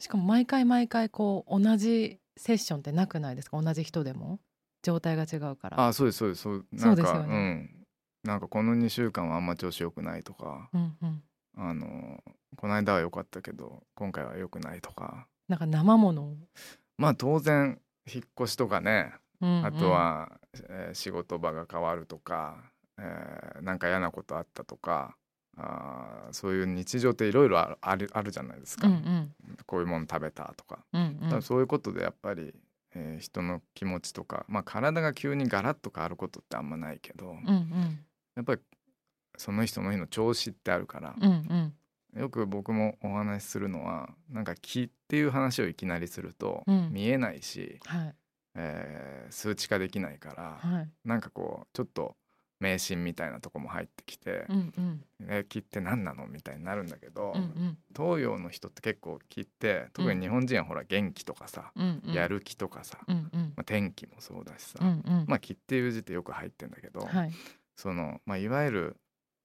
[0.00, 3.60] しかも毎回毎回こう同じセッションってなくないですか？
[3.60, 4.40] 同じ人でも？
[4.82, 5.86] 状態が違うから。
[5.86, 6.42] あそうですそうです。
[6.42, 7.28] そうそうんですよね。
[7.28, 7.86] うん。
[8.24, 10.68] なんかこの2週間はあんま調子良くないとか。
[10.74, 11.22] うんうん、
[11.56, 12.22] あの
[12.56, 15.26] この間は良かったけど今回は良くないとか。
[15.48, 16.36] なんか生ものを、
[16.96, 17.78] まあ当然
[18.12, 19.12] 引っ越しとかね。
[19.40, 19.66] うんうん。
[19.66, 20.32] あとは、
[20.68, 22.56] えー仕事場が変わるとか、
[22.98, 25.16] えーなんか嫌なことあったとか
[25.56, 29.34] あーそういう日常っていろいろあるあるあるじゃないですか、うんうん。
[29.66, 31.42] こういうもの食べたとか,、うんうん。
[31.42, 32.54] そういうことでやっぱり、
[32.94, 38.04] えー人の気持ちとか、まあ、体が急にガラッと変わることってあんまないけど、うんうん。
[38.36, 38.60] やっぱり
[39.36, 41.72] その人の日の調子ってあるから、うん
[42.14, 42.20] うん。
[42.20, 46.90] よく僕もお話しするのはなんか気っていう話をいきなりするとうん。
[46.92, 48.14] 見えないし、はい。
[48.56, 50.88] えー数値化できないから、はい。
[51.04, 52.14] なんかこうちょっと
[52.64, 64.92] 迷信みたいなとこも入ってきてうんうん「え気って何なの?」みたいになるんだけど、うんうん東洋の人って結構気って特に日本人はほら元気とかさ、うんうんやる気とかさ、うんうんまあ、天気もそうだしさ、うんう
[65.24, 67.30] んまあ気っていう字ってよく入ってんだけど、はい
[67.76, 68.96] その、まあ、いわゆる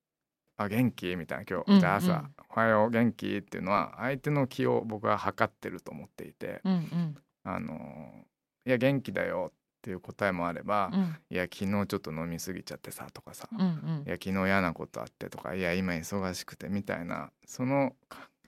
[0.57, 8.25] 「あ元気?」みたいな今日、うんうんじゃあ朝「おはよう元気?」っていうのは相手の気を僕は測ってると思っていてうんうん「あの
[8.65, 11.15] いや元気だよ」っていう答えもあれば「うん。
[11.29, 14.03] いや昨日ちょっと飲み過ぎちゃってさ」とかさ「うんうん。
[14.05, 17.95] いや昨日嫌なことあって」とか「いや今忙しくて」みたいなその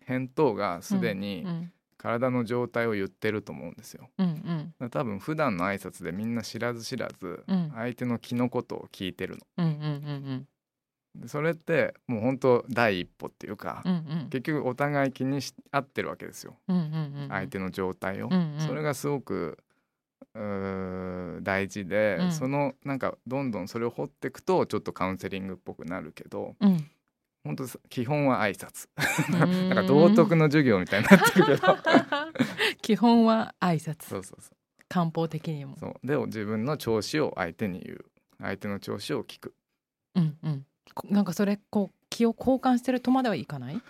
[0.02, 4.10] 返答がすでにうん体の状態を言ってると思うんですよ。
[4.18, 4.90] うんうん。
[4.90, 7.72] 多分普段の挨拶でみんな知らず知らずうん。
[7.76, 9.46] 相手の気のことを聞いてるの。
[9.58, 9.74] うんうん
[11.16, 11.22] うん。
[11.22, 14.30] でそれってもう本当第一歩っていうか、うんうん。
[14.32, 16.58] 結局お互い気にし合ってるわけですよ。
[16.68, 17.28] うんうんうん。
[17.30, 18.30] 相手の状態を。
[18.32, 18.60] うんうん。
[18.62, 19.60] それがすごく
[20.34, 22.32] 大事で、うん。
[22.32, 26.90] そのなんかどんどんそれを掘っていくとちょっとカウンセリングっぽくなるけどうん。
[27.44, 28.88] 本当基本は挨拶。
[29.30, 29.70] ん。
[29.70, 31.78] なんか道徳の授業みたいになってるけど。
[32.82, 34.06] 基本は挨拶。
[34.06, 34.52] そうそうそ
[34.88, 35.74] 漢方的にも。
[35.76, 36.08] うそう。
[36.08, 38.06] で自分の調子を相手に言う。
[38.40, 39.56] 相手の調子を聞く。
[40.16, 40.66] うんうん。
[40.94, 43.82] こなんかそれこう気を交換してるとまではいかない？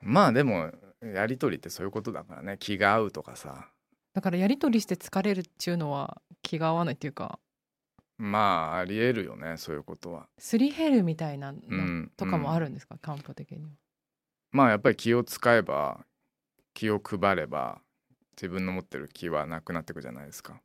[0.00, 0.70] まあでも
[1.00, 2.56] やり取りってそういうことだからね。
[2.58, 3.68] 気が合うとかさ
[4.14, 7.38] だからやり取りして疲れるっちゅうのは気が合わないっていうか。
[8.16, 10.28] まあありえるよねそういうことは。
[10.38, 13.70] すり減るみたいなのうんとかもある、るんですか、漢方的には。
[14.52, 16.06] まあやっぱり気を使えば
[16.74, 17.80] 気を配れば
[18.36, 20.60] 自分の持ってる気はなくなっていくじゃないですか。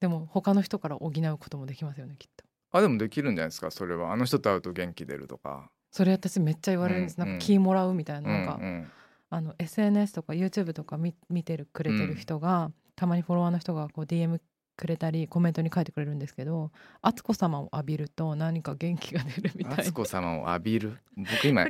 [0.00, 2.44] でも他の人から補うこともできますよねきっと。
[2.72, 3.70] あでもできるんじゃないですか？
[3.70, 4.12] それは。
[4.12, 5.70] あの人と会うと元気出るとか。
[5.92, 8.28] それ私めっちゃ言われるんです、うんなんか気もらうみたいな。
[8.28, 8.90] うんなんか、うん
[9.32, 14.38] あの SNS とか YouTube とか見見てるくれてる人が、たまにフォロワーの人がこう DM
[14.76, 20.98] くれたりコメントに書いてくれるんですけど敦子様を浴びると何か元気が出るみたい敦子様を浴びる？
[21.16, 21.64] 僕今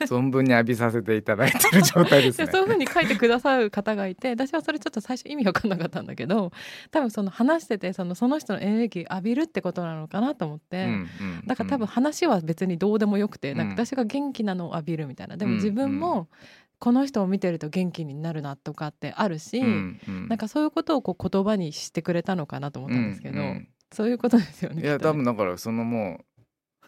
[0.00, 2.48] 存分に浴びさせていただいてる状態ですね。
[2.50, 6.50] そういう風に書いてくださる方がいて私はそれちょっと最初意味わかんなかったんだけど
[6.90, 11.08] 多分その話しててそのその人のエネルギー浴びるってことなのかなと思って、うんうん
[11.46, 15.36] だから多分話は別にどうでもよくて、なんか私が元気なのを浴びるみたいな。
[15.36, 15.98] でも自分うん。
[15.98, 16.28] も
[16.82, 24.82] この人を見てると元気になるなとかってあるし、うんうんなんかそういうことをこう言葉にしてくれたのかなと思ったんですけど、うんうんそういうことですよね。
[24.82, 26.24] いや多分だからそのも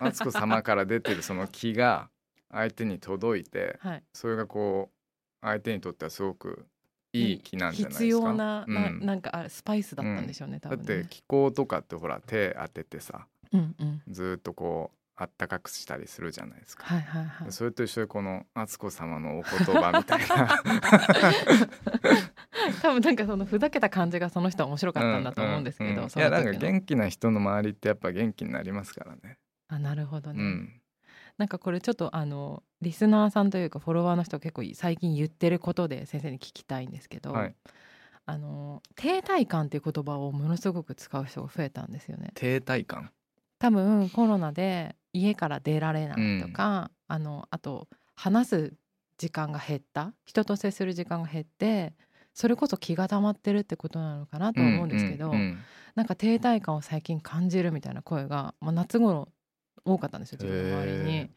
[0.00, 2.08] う敦子様から出てるその気が
[2.50, 6.66] 相手に届いてはい、それがこう相手にとってはすごく
[7.12, 8.04] いい気なんじゃないですか？
[8.04, 11.02] 必要な,、なうんなんかあスパイスだったんでしょうね、多だっ分ね。
[11.04, 16.84] て気候とかってほら手当ててさうんうん、ずーっとこうあったかくしたりするじゃないですか。
[16.84, 17.52] はいはいはい。
[17.52, 19.42] それと一緒でこの敦子様のお言
[19.74, 20.62] 葉みたいな
[22.82, 29.38] 多分なんかそのふざけた感じがその人は面白かったんだと思うんですけど、うんうんうんいやなんか元気な人の周りってやっぱ元気になりますからね。
[29.68, 30.80] あなるほどね、うん
[31.36, 37.56] なんかこれちょっとあのリスナーさんというかフォロワーの人が結構最近言ってることで先生に聞きたいんですけど、はい
[38.26, 42.30] あの停滞感っていう言葉をものすごく使う人が増えたんですよね。
[42.34, 43.10] 停滞感？
[43.58, 48.74] 多分コロナで家から出られないとか、あのあと話す
[49.16, 50.14] 時間が減った。
[50.26, 51.94] 人と接する時間が減って
[52.34, 59.28] それこそ気が溜まってるってことなのかなと思うんですけど、うんうんなんか停滞感を最近感じるみたいな声が、まあ、夏頃
[59.84, 61.30] 多かったんですよ自分の周りに。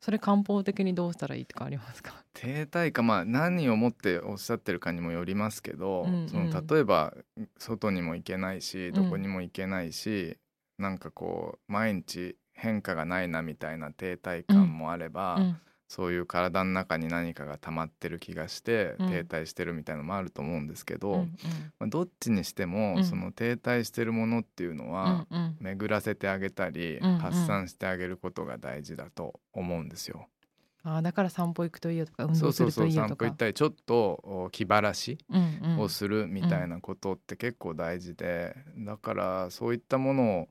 [0.00, 2.14] それ漢方的にどうしたらいいとかありますか？
[2.34, 6.28] 停滞感まあ何をもっておっしゃってるかにもよりますけど、うんうん。
[6.28, 7.14] その例えば
[7.58, 8.92] 外にも行けないしん。
[8.92, 10.38] どこにも行けないし、
[10.78, 15.56] なんかこう毎日変化がないなみたいな停滞感もあれば、うん。
[15.86, 19.08] そういう体の中に何かが溜まってる気がしてうん。
[19.08, 21.28] 停滞してるみたいのもあると思うんですけど、うんうん。
[21.78, 23.04] まあ、どっちにしても、うん。
[23.04, 25.26] その停滞してるものっていうのは、
[25.60, 30.28] 巡らせてあげたり、発散してあげることが大事だと思うんですよ。
[30.86, 35.18] あーだから散歩行くといいよとか運動するそうそうそうといいよとか散歩行ったりちょっとお気晴らし
[35.78, 40.48] をするみたいなことって結構大事で、だからそういったものを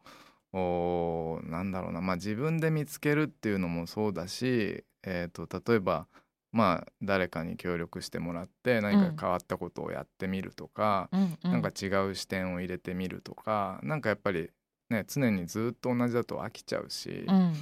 [0.53, 6.07] おなんだろうな、まあ、自分で見つけるっていうのもそうだし、えー、と例えば
[6.51, 11.51] まあ誰かに協力してもらって何か変わったことをやってみるとか、うんうん。
[11.51, 14.51] なんか違う視点を入れてみるとかなんかやっぱり
[14.89, 17.53] ね常にずっと同じだと飽きちゃうし、うん。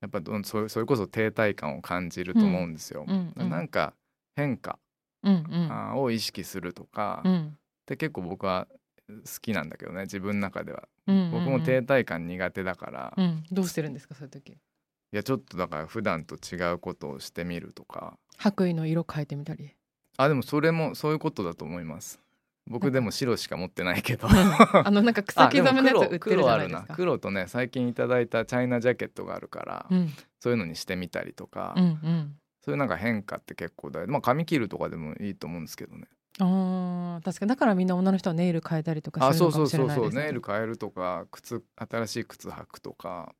[0.00, 3.04] やっぱそれそれこそ停滞感を感じると思うんですよ。
[3.06, 3.94] うんうんなんか
[4.34, 4.78] 変化
[5.22, 5.68] うんうん。
[5.70, 7.58] あーを意識するとか、っうん。
[7.86, 8.78] て結構僕は好
[9.40, 10.88] きなんだけどね自分の中では。
[11.06, 13.44] うんうん僕も停滞感苦手だから、いうん。
[13.50, 14.56] どうしてるんですかそういう時？
[15.12, 18.16] やちょっとだから普段と違うことをしてみるとか。
[18.36, 19.74] 白衣の色変えてみたり。
[20.16, 22.20] あでもそれもそういうことだと思います。
[22.66, 24.28] 僕でも白しか持ってないけど。
[24.30, 26.94] あのなんか草刻みのやつ売ってるじゃないですか。
[26.94, 30.12] 黒とね最近いただいたチャイナジャケットがあるから、うん。
[30.38, 32.36] そういうのにしてみたりとか、うんうん。
[32.64, 34.12] そういうなんか変化って結構大事。
[34.12, 36.06] まあ髪切るとかでもいいと思うんですけどね
[36.38, 39.88] 確かにだからみんな女の人はネイル変えたりとかあしてるそうそうそうそう。
[39.88, 40.22] のかもしれないですね。
[40.24, 43.34] ネイル変えるとか靴新しい靴履くとか。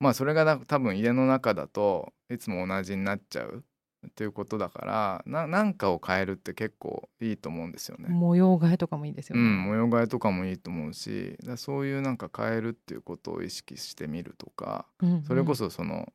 [0.00, 3.64] まあそれがだ多分家の中だといつも同じになっちゃう。
[4.08, 8.08] っていうことだからななんかを変えるって結構いいと思うんですよね。
[8.08, 15.22] 模様替えとかもいいですよね、うん、模様替えとかもいいと思うしだそういうなんか変えるっていうことを意識してみるとかうんうん。
[15.22, 16.12] それこそその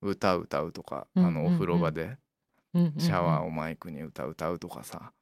[0.00, 2.18] 歌歌うとか、うんあのお風呂場で
[2.98, 5.12] シャワーをマイクに歌歌うとかさ、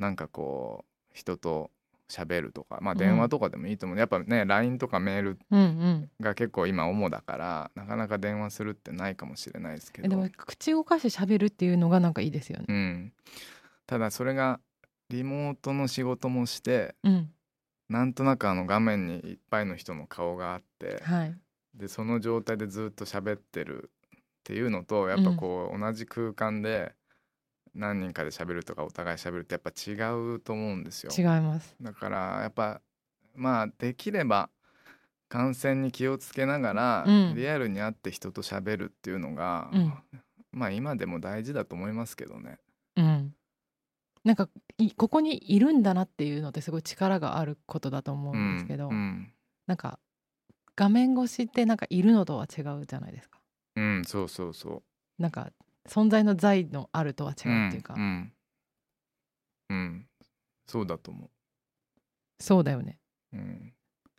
[0.00, 1.70] なんかこう人と
[2.08, 6.10] 喋るとかまあ電話とかでもいいと思う、やっぱね LINE とかメールうんうん。
[6.20, 10.06] が結構今主だからなかなか電話するってないかもしれないですけど。
[10.06, 12.64] えでも口動かして喋るっていうのがなんかいいですよね。
[12.68, 13.12] うん、
[13.86, 14.58] ただそれが
[15.10, 17.30] リモートの仕事もしてうん。
[17.90, 21.36] なんとなくあの画面にいっぱいの人の顔があってはい。
[21.74, 26.92] でその状態でずっと喋ってるっていうのとやっぱこう、同じ空間で
[27.74, 29.92] 何人かで喋るとかお互い喋るってやっぱ違
[30.34, 31.12] うと思うんですよ。
[31.16, 32.80] 違いますだからやっぱ
[33.34, 34.50] まあできれば
[35.28, 39.94] 感染に気をつけながら、うんリアルに会って人と喋るっていうのが、うん
[40.52, 42.58] まあ今でも大事だと思いますけどね。
[42.96, 43.34] うん
[44.24, 49.32] なんかいここにいるんだなっていうのってすごい力があることだと思うんですけど、うん、
[49.66, 49.98] なんか
[50.76, 53.40] 画面越しってなんかいるのとは違うじゃないですか
[53.76, 54.82] うんうんそうそうそ
[55.18, 55.22] う。
[55.22, 55.50] なんか
[55.90, 58.32] 存在の在のあるとは違うっていうか、うんうん
[59.70, 60.06] うん。
[60.66, 61.30] そうだと思う
[62.38, 62.98] そうだよね
[63.32, 63.36] う。
[63.36, 63.72] ん。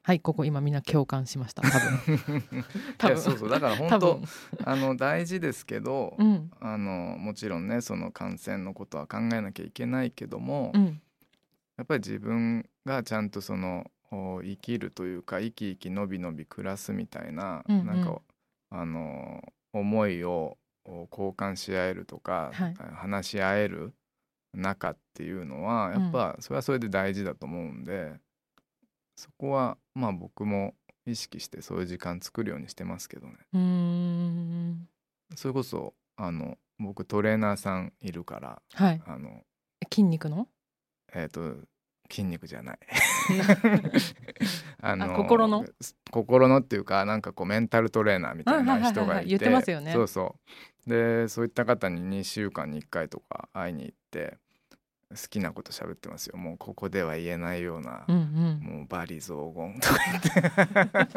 [0.03, 0.73] はいここ今みん。
[0.73, 2.63] な共感しました多分
[2.97, 4.19] 多分そうそうだから本当
[4.65, 6.51] あの大事ですけど、うん。
[6.60, 7.67] あのもちろん。
[7.67, 11.01] ねその感染のことは考えなきゃいけないけども、うん。
[11.77, 13.29] やっぱり自分がちゃん。
[13.29, 17.79] とそのお生きるというか生き生きのびのび暮らすみたいな、うん。
[17.79, 17.86] うん。
[17.88, 18.03] なん。
[18.03, 18.21] か
[18.71, 19.41] あの
[19.73, 22.75] 思いを交換し合えるとか、はい。
[22.93, 23.93] 話し合える
[24.53, 28.19] 中っていうのはやっぱそれはそれで大事だと思うんで、
[29.15, 30.73] そこはまあ僕も
[31.05, 33.33] 意識してそういう時間作るようにしてますけどね。
[33.53, 34.87] うーん。
[35.35, 39.01] それこそあの僕トレーナーさんいるからはい。
[39.05, 39.41] あの
[39.91, 40.47] 筋肉の？
[41.13, 41.55] えっ、と
[42.12, 42.80] 筋肉じゃない。
[44.82, 45.66] ああ心の？
[46.12, 49.24] 心のっていうかなんかこうメンタルトレーナーみたいな人あはいはいはいはいがい。
[49.24, 49.93] て言ってますよね。
[49.93, 50.36] そうそ
[50.86, 50.89] う。
[50.89, 54.38] でそういった方に2週間に1回とか会いに行って
[55.12, 56.38] 好きなこと喋ってますよ。
[56.38, 58.59] もうここでは言えないような、うんうん。
[58.78, 61.12] もうバリ雑言とか言って。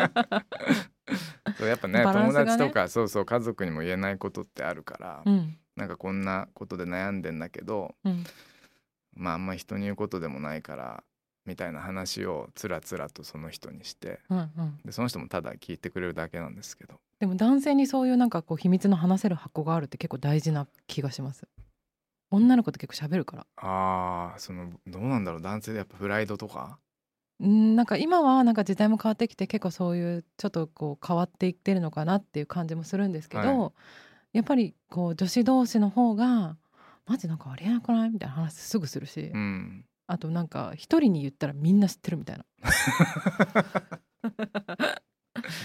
[1.59, 2.05] そうやっぱねね。
[2.05, 5.59] 友達とかそうそう家族にも言えないことってあるから、うん。
[5.76, 8.24] なんかこんなことで悩んでんだけどうん
[9.16, 11.04] まああんま人に言うことでもないから
[11.46, 16.94] みたいな話をつらつらとその人にしてうんうん、でその人もただ聞いてくれるだけなんですけど。
[17.20, 21.46] でも男性にそういうなんかこう秘密の話せる箱があるって結構大事な気がします。
[22.30, 23.46] 女の子って結構喋るから。
[23.56, 25.40] あーそのどうなんだろう。
[25.40, 26.78] 男性でやっぱプライドとか？
[27.40, 33.72] うんなんか今はなんか時代も変わってきて結構そういうちょっとこう変わっていってるのかなっていう感じもするんですけど、は
[34.32, 36.56] やっぱりこう女子同士の方が
[37.07, 38.11] マジなんかありえなくない？
[38.11, 39.84] みたいな話すぐするし、うん。
[40.07, 42.44] あとなんか一人に言ったらみんな知ってるみたいな。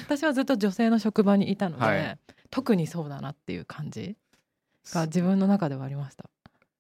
[0.06, 2.20] 私はずっと女性の職場にいたので、はい。
[2.50, 4.18] 特にそうだなっていう感じ
[4.94, 6.30] が自分の中ではありました。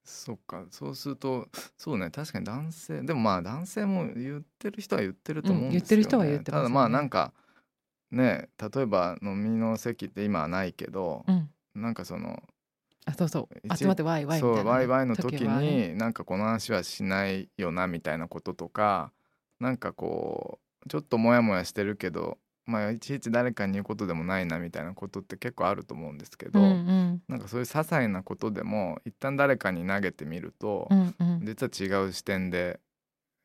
[0.03, 0.65] そっか。
[0.71, 1.47] そうすると
[1.77, 2.09] そうね。
[2.09, 5.75] 確かに男性でもまあ男性も言ってる人は言ってると思うんですよ、ね。
[5.75, 6.69] うん言ってる人は言ってますよね。
[6.69, 7.33] ただまあなんか
[8.11, 11.49] ね例えば飲みの席って今はないけどう、ん。
[11.75, 12.41] なんかその
[13.09, 13.57] あそうそう。
[13.63, 19.11] 一集まってワイワイみたいなね、そうワイワイの時になんかこの話はしないよなみたいなこととか
[19.59, 27.21] なんかこうちょっとモヤモヤしてるけどまあいちいち誰かに言うことでもないなみたいなことって結構あると思うんですけど、うんうん。
[27.27, 31.41] なんかそういう些細なことでも一旦誰かに投げてみると、うんうん。
[31.43, 32.79] 実は違う視点で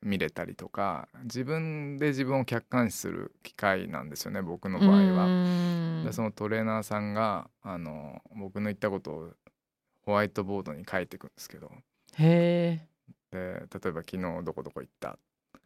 [0.03, 5.25] 見れたりとか自分で自分を客観視する機会なんですよね僕の場合は。
[5.25, 9.33] はでそのトレーナーさんがあの僕の言ったことを
[10.05, 11.71] ホワイトボードに書いていくんですけど。
[12.17, 12.79] へ
[13.33, 15.17] え、で例えば「昨日どこどこ行った。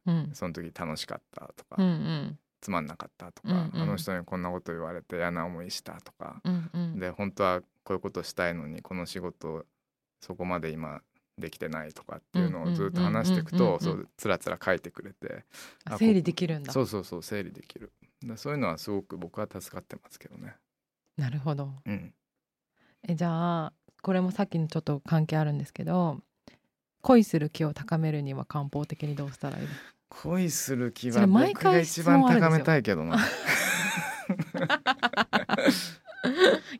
[0.06, 2.40] うん、その時楽しかった」とか、うんうん。
[2.62, 3.82] つまんなかった」とか、うんうん。
[3.82, 7.00] あの人にこんなこと言われて嫌な思いした」とか、うんうん。
[7.00, 9.66] で本当はこういうことしたいのにこの仕事
[10.22, 11.02] そこまで今
[11.38, 15.46] できてないとかっていうのをずっと話していくとそうつらつら書いてくれて。
[15.98, 16.74] 整理できるんだ。
[16.74, 17.92] そうそうそう整理できる。
[18.22, 20.56] でそういうのはすごく僕は助かってますけどね。
[21.18, 21.74] なるほど。
[21.86, 22.14] うん。
[23.08, 26.20] えじゃあこれもさっきにちょっと関係あるんですけど
[27.02, 29.68] 恋する気を高めるには漢方的にどうしたらいい
[30.10, 33.18] 恋する気は毎回僕が一番高めたいけどな。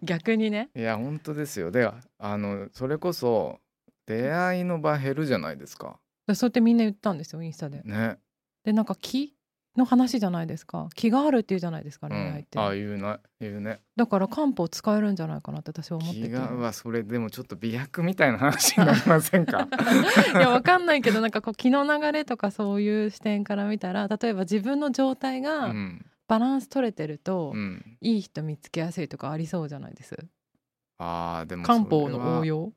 [0.02, 0.70] 逆にね。
[0.76, 1.72] いや本当ですよ。
[1.72, 3.60] ではあのそれこそ
[4.06, 6.00] 出会いの場減るじゃないですか。
[6.34, 7.82] そうやってみんな言ったんですよインスタで。
[7.84, 8.18] ね。
[8.64, 9.36] でなんか気？
[9.80, 10.88] の話じゃないですか。
[10.94, 13.20] 気があるっていうじゃないですかうん恋愛って、あ言うな。
[13.40, 13.80] 言うね。
[13.96, 16.28] だから漢方使えるんじゃないかなって私は思ってて。
[16.28, 19.68] 気がはそれでもちょっと美白みたいな話になりませんか？
[20.36, 26.06] いやわかんないけどなんかこう気の流れとかそういう視点から見たら例えば自分の状態うがん。
[26.28, 27.98] バランス取れてると、うん。
[28.02, 30.16] いい人見つけやすいとかありそうじゃないです？
[31.00, 32.72] あーでも漢方の応用？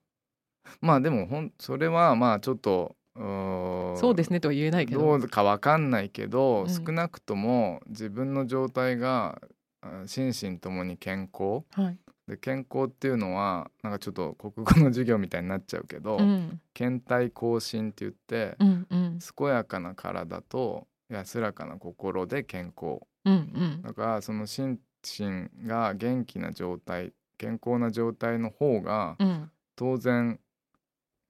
[0.81, 5.01] まあでもほんそれはまあちょっとそうですねとは言えないけど。
[5.01, 6.69] どうかわかんないけど、うん。
[6.69, 9.41] 少なくとも自分の状態が
[9.83, 11.65] あ心身ともに健康。
[11.73, 11.99] はい。
[12.29, 16.61] で健康っていうのはなんかちょっと国語の授業みたいになっちゃうけど、うん。
[16.73, 19.19] 健体更新って言って、うんうん。
[19.37, 23.01] 健やかな体と安らかな心で健康。
[23.25, 23.37] うんう
[23.79, 23.83] ん。
[23.83, 29.51] だからその心身が元気な状態健康な状態の方がうん。
[29.75, 30.39] 当然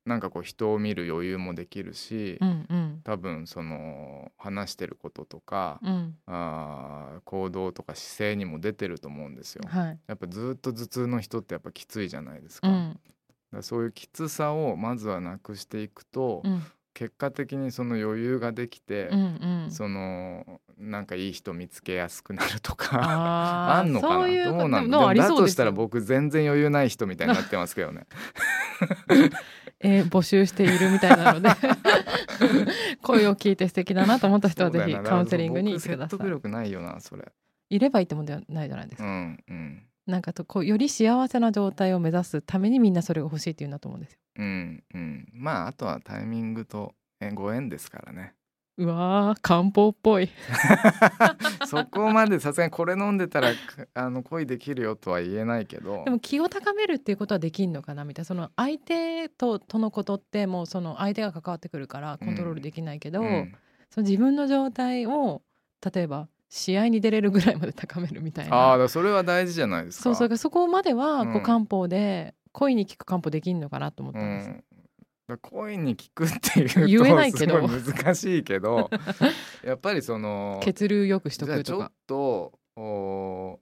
[0.05, 3.01] なんかこう人を見る余裕もできるし、うんうん。
[3.05, 6.17] 多分その話してることとか、うん。
[6.27, 9.63] あー行動とか姿勢にも出てると思うんですよ。
[9.69, 9.99] はい。
[10.07, 12.69] やっぱずっと頭痛の人ってやっぱきついじゃないですか。
[12.69, 13.01] うん。
[13.53, 16.63] らそういうきつさをまずはなくしていくと、うん
[16.95, 19.71] 結果的にその余裕ができて、うんうん。
[19.71, 22.99] そのなんかいい人見つけやすくなるとか。
[23.03, 24.15] あ あんのかな？
[24.53, 24.91] どうなん？
[25.17, 28.07] だとしたら僕全然余裕ない人みたいになってますけどね。
[29.85, 31.49] えー募集しているみたいなので
[33.03, 36.19] 声を聞いて素敵だなと思った人はぜひカウンセリングに行ってください。
[36.19, 37.33] 僕説得力ないよなそれ。
[37.69, 44.19] いればいいってもんではないじゃないですうか、んうんなんかとこうより幸せな状態を目指すためにみんなそれが欲しいっていうんだと思うんですよ。
[44.37, 45.29] うんうん。
[45.33, 48.35] まああとはタイミングとえご縁ですからね。
[48.79, 50.31] うわー漢方っぽい。
[51.69, 53.57] そこまでさすがにこれ飲んでたらか
[53.95, 56.05] あの恋できるよとは言えないけど。
[56.05, 58.25] でも気を高めるっていうことはできんのかなみたいな。
[58.25, 63.55] その相手ととのことってもうその相手が関わってくるからコントロールできないけど、うん。
[63.91, 65.43] その自分の状態を
[65.95, 70.03] 例えば試合に出れるぐらいまで高めるみたいああなだからそれは大事じゃないですか。
[70.03, 74.53] そうそうそこまではこううん漢方で恋に効く漢方できんのかなと思っうたんです、ん。
[74.53, 74.65] だか
[75.29, 77.67] ら恋に聞くっていうと言えないけど。
[77.67, 78.91] すごい難しいけど
[79.65, 83.59] やっぱりその血流よくしとじゃあちょっくとかとお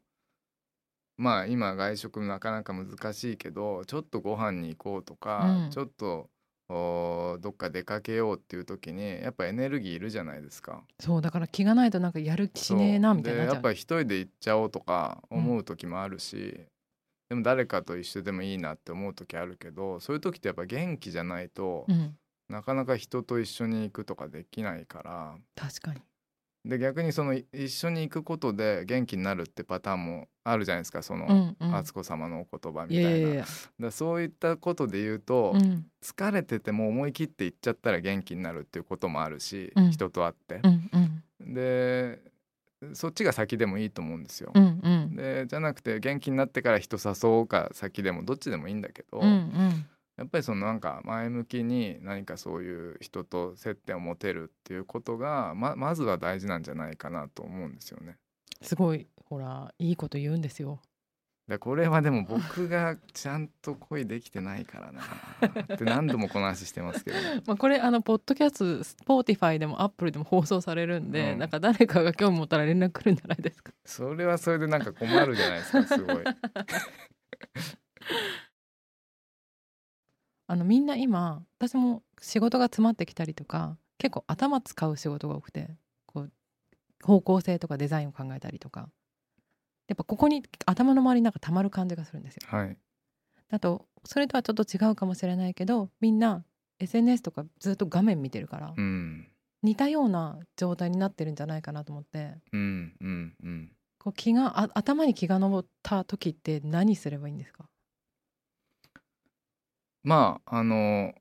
[1.17, 5.71] まあ今外食なかなか難しいけどちょっとご飯に行こうとか、うん。
[5.71, 6.29] ちょっとお
[6.71, 10.85] どっか出かけようっていう時にやっぱエネルギーいるじゃないですか。
[11.01, 16.61] そうだから気がないとなんかやる気しねえなみたいになやっぱり一人で行っちゃおうとか思う時もあるし、
[17.29, 22.17] でも誰かと一緒でもいいなって思う時あるけどそういう時ってやっぱ元気じゃないとうん。
[22.49, 26.01] なかなか人と一緒に行くとかできないから確かに
[26.65, 33.47] で逆にそのい一緒に行くことで元気になるってパターンもあるじゃないですかその、敦子様のお言葉みいたい
[33.79, 33.91] な。
[33.91, 35.87] そういったことで言うと、うん。
[36.03, 39.91] 疲れてても思い切って行っちゃったら元気になるっていうこともあるし、うん。
[39.91, 40.61] 人と会って。
[40.63, 40.69] う。
[40.69, 40.91] ん
[41.41, 41.55] うん。
[41.55, 42.21] で
[42.95, 44.53] そっちが先でもいいと思うんですよ。
[44.55, 45.17] うんうん。
[45.17, 49.87] でじゃなくて元気になってから人誘うか先でもどっちでもいいんだけど、うんうん
[50.21, 58.17] やっぱりそのなんか前向きに何かそういう人と接点を持てるっていうことがままずは大事なんじゃないかなと思うんですよね。
[58.61, 60.81] すごいほらいいこと言うんですよ
[61.49, 65.03] でこれはでも僕がちゃんと恋できてないからな
[65.75, 67.17] って何度もこの話してますけど、
[67.47, 76.25] まあこれあのポッドキャスト Spotify でも Apple でも放送されるんで、うんなんか誰かが興味持ったら連絡来るんじゃないですかそれはそれでなんか困るじゃないですかすごい。
[80.51, 85.69] あのみんな今私も仕事が詰まってきたりとか結構頭使う仕事が多くて
[86.07, 86.33] こう
[87.05, 88.89] 方向性とかデザインを考えたりとか。
[89.87, 92.43] やっぱここに頭の周りになんか溜まる感じがするんですよ。
[92.47, 92.77] はい、
[93.51, 96.45] あとそれとはちょっと違うかもしれないけどみんな
[96.79, 99.27] SNS とかずっと画面見てるから、うん。
[99.63, 102.35] 似たような状態になってるんじゃないかなと思って。
[102.53, 103.73] うんうんうん。
[103.99, 107.70] こう気があ頭に気が上った時って何すればいいんですか？
[110.03, 111.13] まああの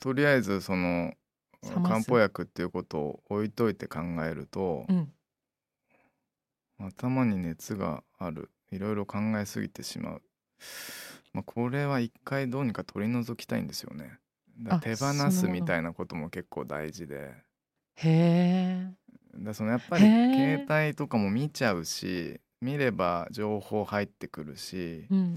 [0.00, 1.12] とりあえずその
[1.62, 5.12] 漢方薬っていうことを置いといて考えるとう、ん。
[6.78, 8.50] 頭に熱がある。
[8.72, 10.22] いろいろ考えすぎてしまう、
[11.34, 14.18] まあ、これは一回どうにか取り除きたいんですよね。
[14.80, 17.34] 手放すみたいなことも結構大事で。
[17.96, 18.86] へえ
[19.34, 25.36] だからそのやっぱり携帯とかも見ちゃうし見れば情報入ってくるしうんうん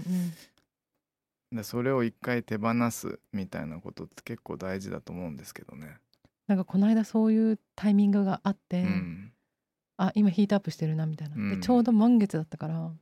[1.52, 5.96] でそれを一回手放すみたいなことって結構大事だと思うんですけどね。
[6.46, 9.32] なんかこの間そういうタイミングがあって、うん、
[9.96, 11.50] あ今ヒートアップしてるなみたいな、うん。
[11.50, 12.92] でちょうど満月だったから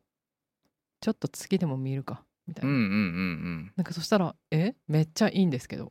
[1.00, 4.74] ちょっと月でも見るかみたいな、うんうんうんなんかそしたら「え？
[4.88, 5.90] めっちゃいいんですけど」っ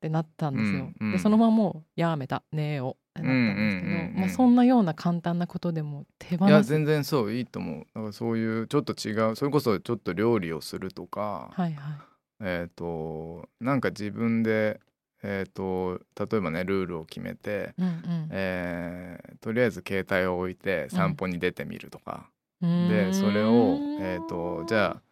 [0.00, 2.42] てなったんですよ、うんうんでそのままもう「やめた。
[2.52, 6.48] ねえを」ってなったんですけど、うんうんうんうんまあ、そんなような簡単なことでも手うん。
[6.48, 7.86] いや放す全然そういいと思う。
[7.94, 11.94] だからそういうちょっと違うそれこそちょっと料理をするとか、はいはい。
[12.40, 14.80] えっ、となんか自分で
[15.22, 22.28] えっ、と例えばねルールを決めて、うんえーとりあえず携帯を置いて散歩に出てみるとか、
[22.62, 22.88] うん。
[22.88, 25.02] でそれをうーんえっ、とじゃあ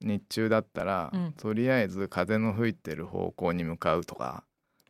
[0.00, 1.32] 日中だったら、うん。
[1.32, 4.44] とりあえず風の吹いてる方向に向かうとか、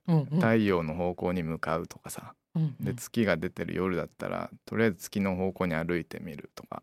[0.07, 0.25] うんうん。
[0.37, 2.21] 太陽の方向に向かうとかさ。
[2.23, 2.35] うんうん
[2.81, 6.83] で月が出てる夜だったらとりあえず月の方向に歩いてみるとか、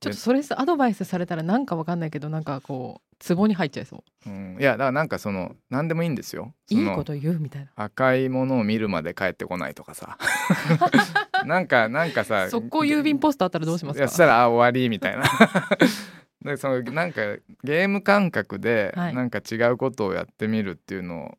[0.00, 4.30] ちょっとそれアドバイスされたらなんかわかんないけどなんかこうツボに入っちゃいそう。
[4.30, 6.54] うん、いやだからなんかその何でもいいんですよ。
[6.68, 7.70] いいこと言うみたいな。
[7.76, 10.18] 赤いものを見るまで帰ってこないとかさ。
[11.46, 14.02] なんかなんかさ速攻郵便ポストあったらどうしますか？
[14.02, 15.24] いやしたらあ終わりみたいな。
[16.44, 17.22] でそのなんか
[17.64, 19.14] ゲーム感覚ではい。
[19.14, 21.38] なんか違うことをやってみるっていうの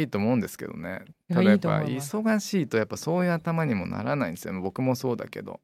[0.00, 1.04] いいと思うんですけどね。
[1.28, 4.60] ただやっぱ忙しいとやっぱそういう頭にもならないんですよ。
[4.60, 5.60] 僕もそうだけど。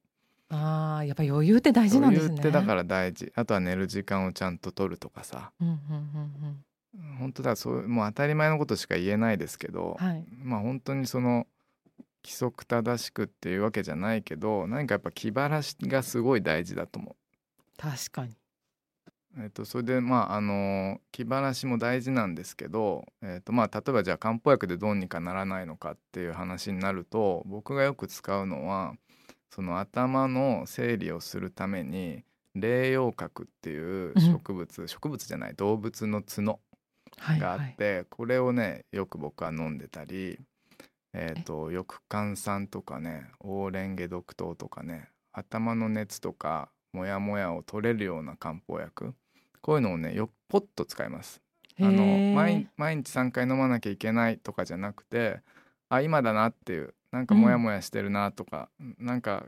[0.49, 2.27] あーやっぱ余裕って大事なんですね。
[2.29, 3.33] 余裕ってだから大事。
[3.35, 5.53] あとは寝る時間をちゃんと取るとかさ。
[5.61, 6.65] うんうんうん
[7.19, 10.27] 本当だそうもう当たり前のことしか言えないですけど、うんはい。
[10.43, 11.47] まあ本当にその
[12.23, 17.17] 規則正しくっていうわけじゃないけど何かやっぱ気晴らしがすごい大事だと思
[17.79, 18.33] 確かに。
[18.33, 18.37] う。
[19.39, 28.95] えっとそれでまああの気晴らしも大事なんですけど、えっとまあ、例えばじゃあ漢方薬でどうにかならないのかっていう話になると僕がよく使うのは
[29.51, 32.25] その頭の整理をするために
[32.55, 36.61] 霊陽核っていう植物、植物じゃない動物の角
[37.19, 40.39] はいがあはいって、これをねよく僕は飲んでたり
[41.15, 49.15] えっ、と翼寒酸とかねオーレンゲ毒糖とかね頭の熱とかモヤモヤを取れるような漢方薬
[49.63, 51.41] こういうのをねよポッと使います。
[51.81, 52.05] あの
[52.35, 55.41] 毎毎日3回飲まなきゃいけないとかじゃなくて
[55.89, 59.45] あ今だなっていうなんかモヤモヤしてるなとか、なんか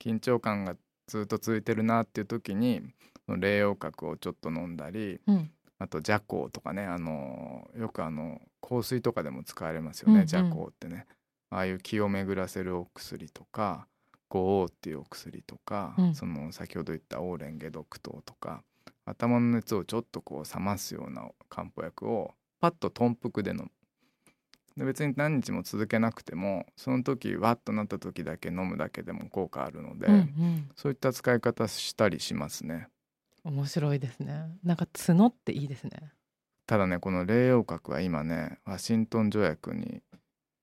[0.00, 0.74] 緊張感が
[1.06, 2.82] ずっと続いてるなっていう時に
[3.26, 5.50] その霊陽核をちょっと飲んだりうん。
[5.78, 10.28] あと邪香とかねあのよくあの香水とかでも使われますよね、うんうん。
[10.28, 11.06] 邪香ってね。
[11.50, 13.86] ああいう気を巡らせるお薬とか
[14.28, 16.14] 五黄っていうお薬とか、うん。
[16.14, 18.62] その先ほど言ったオーレンゲ毒糖とか
[19.04, 23.70] 頭の熱をちょっとこう冷ますような漢方薬をパッと頓服で飲む。
[24.76, 30.70] で別に何日も続けなくてもその時わっとなった時だけ飲むだけでも効果あるので、うんうん。
[30.74, 32.88] そういった使い方したりしますね。
[33.44, 34.46] 面白いですね。
[34.64, 36.12] なんか角っていいですね。
[36.66, 40.02] ただねこの霊陽核は今ねワシントン条約に、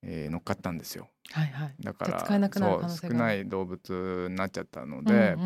[0.03, 1.09] えー乗っかったんですよ。
[1.31, 1.75] はいはい。
[1.79, 5.37] だから使えなくなる少ない動物になっちゃったので、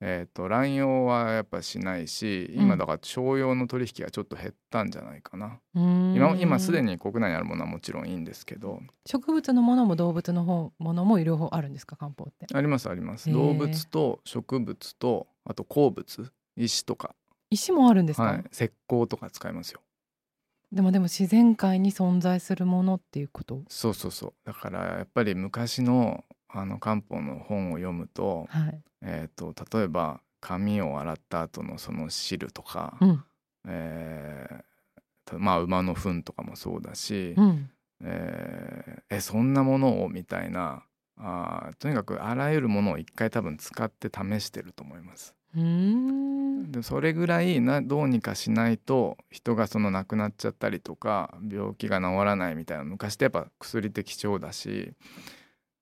[0.00, 2.62] えー、と乱用はやっぱしないしうん。
[2.62, 6.16] 今だから商用の取引がちょっと減ったんじゃないかな、うんうん。
[6.16, 8.80] 今今すでにに国内にあるものはもちろんいいんですけど。
[9.06, 11.96] 植物のものも動物の方ものも両方あるんですか？
[11.96, 12.46] 漢方って。
[12.52, 13.30] ありますあります。
[13.30, 17.14] 動物と植物とあと鉱物石とか、
[17.50, 19.80] 石もあるんですか、はい、石膏とか使いますよ
[20.70, 23.62] でもでも自然界に存在するものっていうこと？
[23.68, 24.32] そうそうそう。
[24.44, 28.80] だからやっぱり昔のあの漢方の本を読むと,、はい。
[29.02, 33.24] えー、と例えば髪を洗った後のその汁とか、うん。
[33.66, 34.62] えー
[35.24, 37.70] たまあ馬の糞とかもそうだし、うん。
[38.02, 40.84] えーえそんなものをみたいな
[41.16, 45.34] あーとにかくあらゆるものを一回多分使って試してると思います。
[45.54, 54.92] でそれぐらいなどうにかしないと人がその亡くなっちゃったりとか病気が治らないみたいな昔ってやっぱ薬って貴重だし、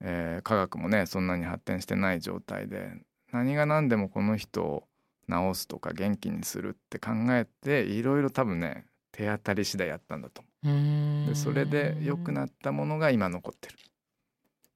[0.00, 2.92] えー科学もねそんなに発展してない状態で
[3.32, 4.84] 何が何でもこの人を
[5.28, 13.76] 治すとか元気にするって考えていろいろ多分ね手当たり次第やったんだとでそれで良くなったものが今残ってる。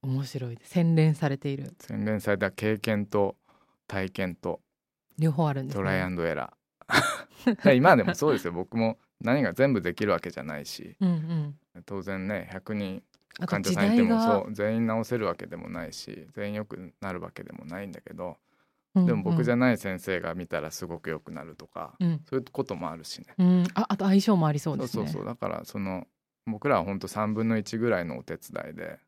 [0.02, 1.74] 面白い洗練されている。
[1.78, 3.36] 洗練された経験と
[3.86, 4.60] 体験と
[5.20, 7.74] 両方あるんですトライアねンドエラー。
[7.76, 8.52] 今でもそうですよ。
[8.52, 10.96] 僕も何が全部できるわけじゃないし。
[11.00, 11.82] うんうん。
[11.86, 13.02] 当然ね100人
[13.46, 18.36] 患者時さんいてもそう全員治せるわけでもないし全員良くなるわけでもないんだけど
[18.94, 19.06] うんうん。
[19.06, 22.20] でも僕じゃない先生が見たらすごく良くなるとかうん。
[22.28, 23.26] そういうこともあるしね。
[23.38, 23.64] うん。
[23.74, 25.04] ああと相性もありそうそうですね。
[25.06, 26.06] そうそうだからその
[26.46, 28.98] 僕らは本当3分の1ぐらいのお手伝いで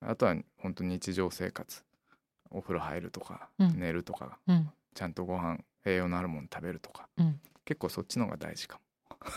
[0.00, 1.84] あとは本当日常生活
[2.50, 3.80] お風呂入るとか、うん。
[3.80, 7.40] 寝るとかうんちゃんとご飯栄養のあるもの食べるとか、うん。
[7.64, 8.80] 結構そっちの方が大事か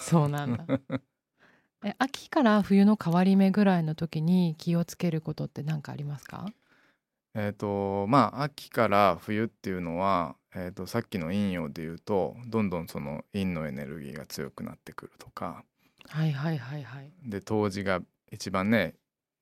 [0.02, 0.66] そうなんだ。
[1.84, 6.40] え秋から冬の変わり目ぐらいの時に気をつけることって何かありますか？
[6.40, 6.50] も。
[7.36, 15.64] えっ、とまあ秋から冬っていうのは、えー、とさっきの陰陽で言うとどんどんその陰のエネルギーが強くなってくるとか。
[16.08, 17.12] はいはいはいはい。
[17.24, 18.02] で冬至が
[18.32, 18.96] 一番ね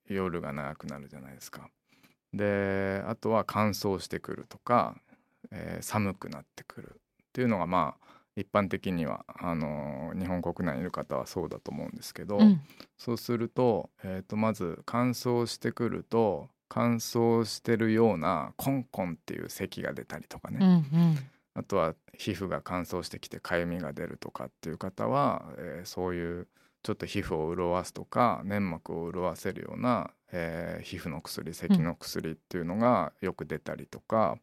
[0.06, 1.70] 夜が長くなるじゃないですか。
[2.34, 4.96] であとは乾燥してくるとか、
[5.54, 6.98] えー寒くなってくるっ
[7.32, 8.04] ていうのがまあ
[8.36, 12.60] 一般的にはあのー日本国内にいる方はそうだと思うんですけど、うん。
[12.98, 21.18] そうすると,、えー、とまず乾燥してくると乾燥してるようなコンコンっていう咳が出たりとかね、うんうん。
[21.54, 26.48] あとは皮膚が乾燥してきてかゆみが出るとかっていう方は、えーそういう
[26.84, 34.36] ちょっと皮膚を潤すとか粘膜を潤せるような、えー皮膚の薬咳の薬っていうのがよく出たりとか、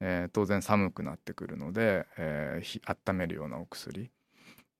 [0.00, 4.10] えー当然寒くなってくるので、えーひ温めるようなお薬。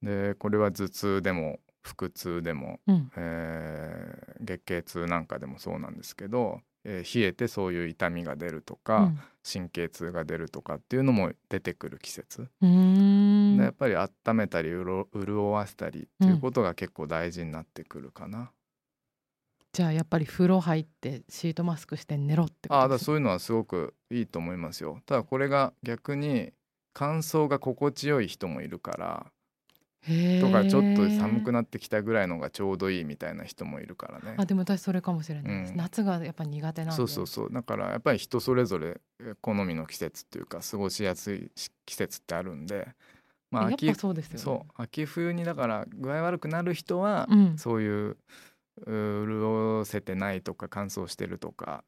[0.02, 3.10] でこれは頭痛でも腹痛でも、うん。
[3.16, 13.56] えー月経痛なんかでもそうなんですけど、えー冷えてそういう痛みが出るとうか、ん神経痛が出るとかっていうのも出てくる季節、うーん。
[13.56, 18.52] でやっぱり温めたり潤わせたりっていうことが結構大事になってくるかな、
[19.72, 25.00] じゃあやっぱり風呂入ってシートマスクして寝ろってことですああだそういうのはすごくいいと思いますよ。
[25.06, 26.52] ただこれが逆に
[26.92, 29.32] 乾燥が心地よい人もいるから
[30.40, 34.34] とかちょっと寒くなってきたぐらいのがちょうどいいみたいな人もいるからね。
[34.38, 35.76] あでも私それかもしれないです、うん。
[35.76, 36.96] 夏がやっぱ苦手なんで。
[36.96, 37.52] そうそうそう。
[37.52, 42.88] だからやっぱり人それぞれえ好みの季節っていうか過ごしやすいし季節ってあるんで。
[43.50, 44.38] まあ秋そうですよね。
[44.38, 44.72] そう。
[44.76, 47.58] 秋冬にだから具合悪くなる人は、うん。
[47.58, 48.16] そういう
[48.86, 51.84] う潤せてないとか乾燥してるとか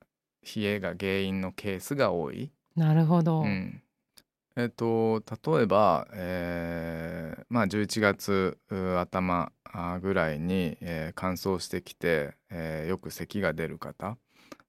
[0.54, 2.52] 冷えが原因のケースが多い。
[2.76, 3.82] なるほど、うん
[4.56, 5.22] えっと
[5.54, 14.18] 例えば、えーまあ、11月う頭あぐらいに、えー乾燥してきて、えーよく咳が出る方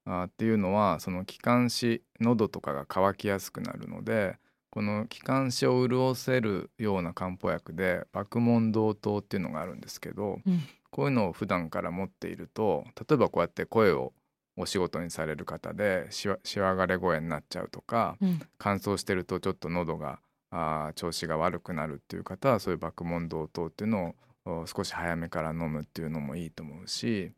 [0.06, 4.38] あっていうのはその気管支喉とかが渇きやすくなるので
[4.70, 10.62] この気管支を潤せるような漢方薬で爆問同糖っていうのがあるんですけど、うん。
[10.90, 14.14] こういうのを普段から持っていると例えばこうやって声を
[14.56, 18.40] お仕事にされる方でしわしわがれ声になっちゃうとかうん。
[18.58, 20.20] 乾燥してるとちょっと喉が
[20.52, 24.14] あー調子が悪くなるっていう方はそういう爆問同糖っていうの
[24.46, 27.32] をお少し早めから飲むっていうのもいいと思うし、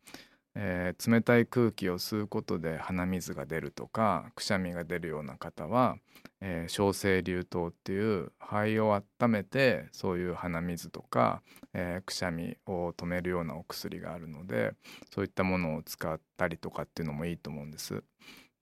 [0.54, 5.96] えー冷たい空気を吸うことで鼻水が出るとかくしゃみが出るような方は、
[6.40, 11.42] えー小生流糖っていう肺を温めてそういう鼻水とか、
[11.78, 14.72] えーくしゃみを止めるようなお薬があるので
[15.14, 18.02] そういったものを使ったりとかっていうのもいいと思うんです。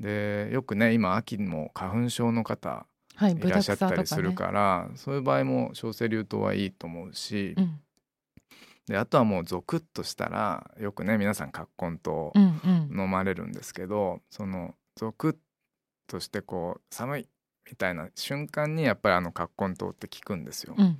[0.00, 7.80] でよくね今秋も花粉症の方はいいらっしゃったりするねから、そういう場合も小生流糖はいいと思うし、うん
[8.86, 15.36] であとはもうゾクッとしたらよくね皆さん葛根湯うんうん飲まれるんですけど、そのゾクッ
[16.06, 17.28] としてこう寒い
[17.70, 20.74] みたいな瞬間にやっぱりあの葛根湯って効くんですよ。
[20.76, 20.96] うんうん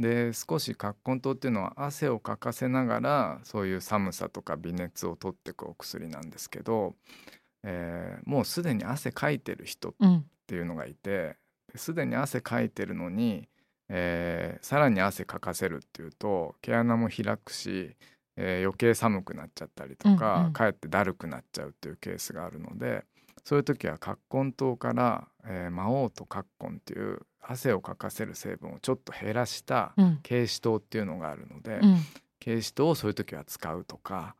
[0.00, 6.96] で少し葛根湯っていうのは汗をかかせながらそういう寒さとか微熱を取っていくお薬なんですけど、
[7.64, 11.36] えーもうすでに汗かいてる人っうんていうのがいて
[11.76, 13.48] すでに汗かいてるのに、
[13.88, 17.96] えーさらに汗かかせるっていうと毛穴も開くし、
[18.36, 20.52] えー余計寒くなっちゃったりとか、うんうん。
[20.54, 23.04] かえってだるくなっちゃうっていうケースがあるので
[23.44, 30.20] そういう時は葛根湯から、えー魔王と葛根っていう汗をかかせる成分をちょっと減らしたうん。
[30.26, 31.96] 軽視糖っていうのがあるので、うん。
[32.42, 34.34] 軽視糖をそういう時は使うとか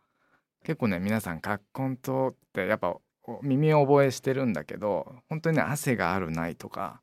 [0.65, 7.01] 結構ね皆さん葛根糖ってやっぱお耳覚えしてるんだけど本当にね汗があるないとか、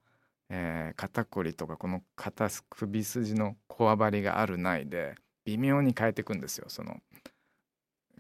[0.50, 6.98] えー肩こりとかこの肩す首筋のこわばりがあるないで微妙に変えていくんですよその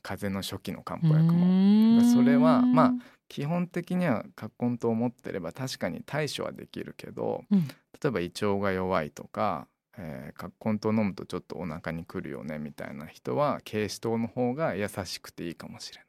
[0.03, 1.45] 風邪の初期の漢方薬も。
[1.45, 2.93] もそれはまあ
[3.27, 7.67] 基本的には葛根糖を持ってれば確かに対処はできるけど、うん
[7.99, 9.67] 例えば胃腸が弱いとか、
[9.97, 16.07] えー、葛根糖飲むとちょっとお腹にくるよねみたいな人は軽視糖の方が優しくていいかもしれない。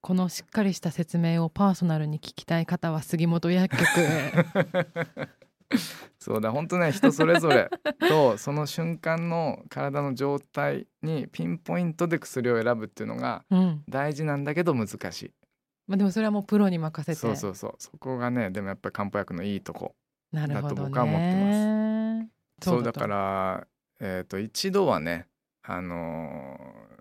[0.00, 4.32] このしっかりした説明をパーソナルに聞きたい方は杉本薬局へ
[6.18, 7.70] そうだ本当ね人それぞれ
[8.08, 15.34] とその瞬間の体の状態にピンポイントで薬を選ぶっていうのがうん大事なんだけど難しい。
[15.90, 17.18] まあでもそれはもうプロに任せて。
[17.18, 17.74] そうそうそう。
[17.78, 19.96] そこがねでもやっぱり漢方薬のいいとこ。
[20.32, 22.64] だと僕は思ってます。
[22.64, 23.00] そうだと。
[23.00, 23.66] から、
[23.98, 25.26] えー、と一度はね、
[25.64, 27.00] あのー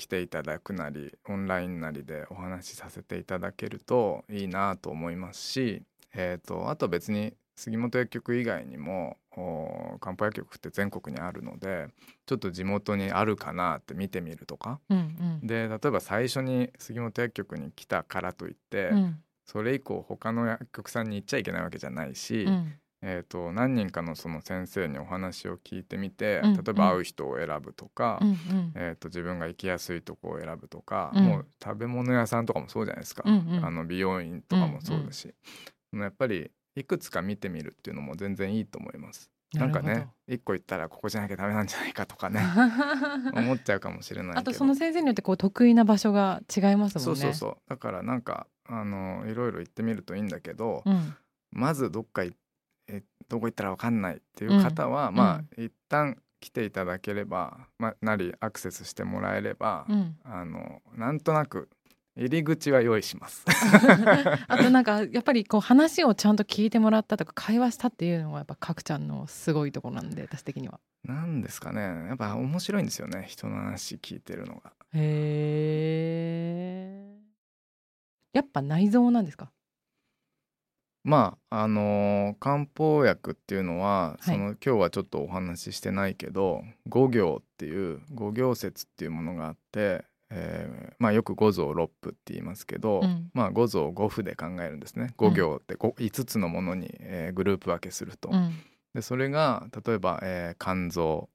[0.00, 5.82] 来ていただくなりオンラインなりでお話しさせていただけるといいなと思いますし、
[6.14, 11.88] えー、とあと別に杉本薬局以外にもお漢方薬局って全国にあるので
[12.24, 14.80] ちょっと地元にあるかなって見てみるとか。
[14.88, 14.98] うん
[15.42, 15.46] うん。
[15.46, 19.22] で例えば最初に杉本薬局に来たからといって、うん。
[19.44, 22.72] それ以降他の薬局さんに行っちゃいけないわけじゃないし、うん。
[23.02, 28.72] えー、と何人かのその先生にお話を聞いてみて、うん例えば会う人を選ぶとか、うんうん。
[28.74, 31.24] えー、と自分が行きやすいとこを選ぶとか、うん。
[31.24, 33.64] もう食べ物屋さんとかもそうじゃないですか、うんうん。
[33.64, 35.34] あの美容院とかもそうだし、
[35.92, 36.50] やっぱり
[36.80, 39.30] いくつか見てみるっていうのも全然いいと思います。
[39.52, 42.40] なんかね一個行ったらここじゃなきゃダメなんじゃないかとかね。
[43.34, 44.40] 思っちゃうかもしれないけど。
[44.40, 46.90] あとその先生によってこう得意な場所が違いますもんね。
[46.98, 47.56] そうそうそう。
[47.68, 51.14] だからなんかあのいろいろ行ってみるといいんだけど、うん。
[51.50, 52.34] まずどっかい
[52.88, 55.14] えどこ行ったら分かんないっていう方は、うん。
[55.16, 60.16] まあ一旦来ていただければ、まあ、なりアクセスしてもらえれば、うん。
[60.24, 61.68] あのなんとなく
[62.16, 63.44] 入り口は用意します。
[64.48, 70.80] あとなんかやっぱりこう話をちゃんと聞いてもらったとか会話したっていうのがやっぱ角ちゃんのすごいところなんで私的には。
[71.04, 74.72] なんですかねやっぱ面白いんですよね人の話聞いてるのが。
[74.92, 74.98] へ
[77.14, 77.20] え。
[78.32, 79.50] やっぱ内臓なんですか？
[81.02, 93.30] まああのー漢方薬っていうのは、いその今日はちょっとお話ししてないけど五行っていう五行説っていうものがあって、えーまあ、よく五臓六腑って言いますけど、うん。
[93.34, 95.12] まあ、五臓五腑で考えるんですね。
[95.16, 98.30] 五行ってこ5つのものに、えーグループ分けすると。
[98.32, 98.54] うん。
[98.94, 101.28] でそれが例えば、えー肝臓、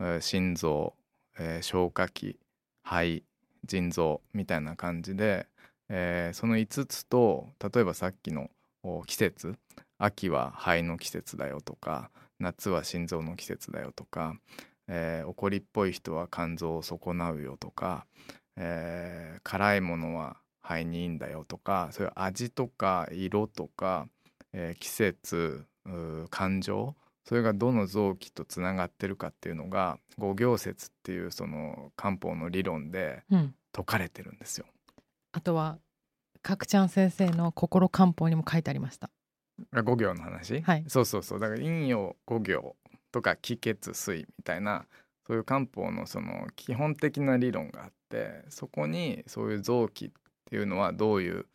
[0.00, 0.94] えー心臓、
[1.38, 2.38] えー消化器
[2.84, 3.24] 肺
[3.64, 5.46] 腎臓みたいな感じで、
[5.88, 8.50] えーその5つと例えばさっきの
[8.82, 9.54] お季節。
[9.98, 14.34] 秋は肺の季節だよとか夏は心臓の季節だよとか、
[14.88, 18.04] えー怒りっぽい人は肝臓を損なうよとか、
[18.56, 24.06] えー辛いものは肺にいいんだよとかそういう味とか色とか、
[24.52, 25.64] えー季節
[26.30, 26.94] 感情
[27.24, 33.54] それがどの臓器とつながってるかっていうのが五行説っていうその漢方の理論でうん。
[33.74, 34.66] 説かれてるんですよ。
[35.32, 35.78] あとは
[36.42, 39.08] 角ちゃん先生の心漢方にも書いてありました。
[39.74, 42.76] あ五行の話、はいそうそうそうだから陰陽五行
[43.12, 44.84] とか気血水みたいな
[45.26, 50.10] そういう漢方のその基本的な理論があってそこにそういう臓器っ
[50.44, 51.46] ていうのはどういう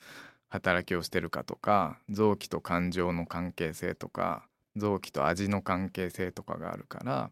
[0.49, 7.29] 働きをしてるかとか臓器と感情の関係性とか臓器と味の関係性とかがあるから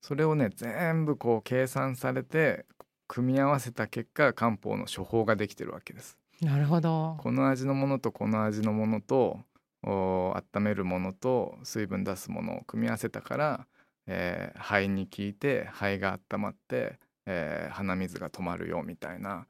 [0.00, 2.64] それをね全部こう計算されて
[3.08, 6.16] 組み合わせた結果漢方の処方ができてるわけです。
[6.40, 7.16] なるほど。
[7.18, 9.40] この味のものとこの味のものと
[9.82, 13.66] お温めるものと水分出すものを組み合わせたから、
[14.06, 16.98] えー肺に効いて肺が温まって、
[17.32, 19.46] えー鼻水が止まるよみたいな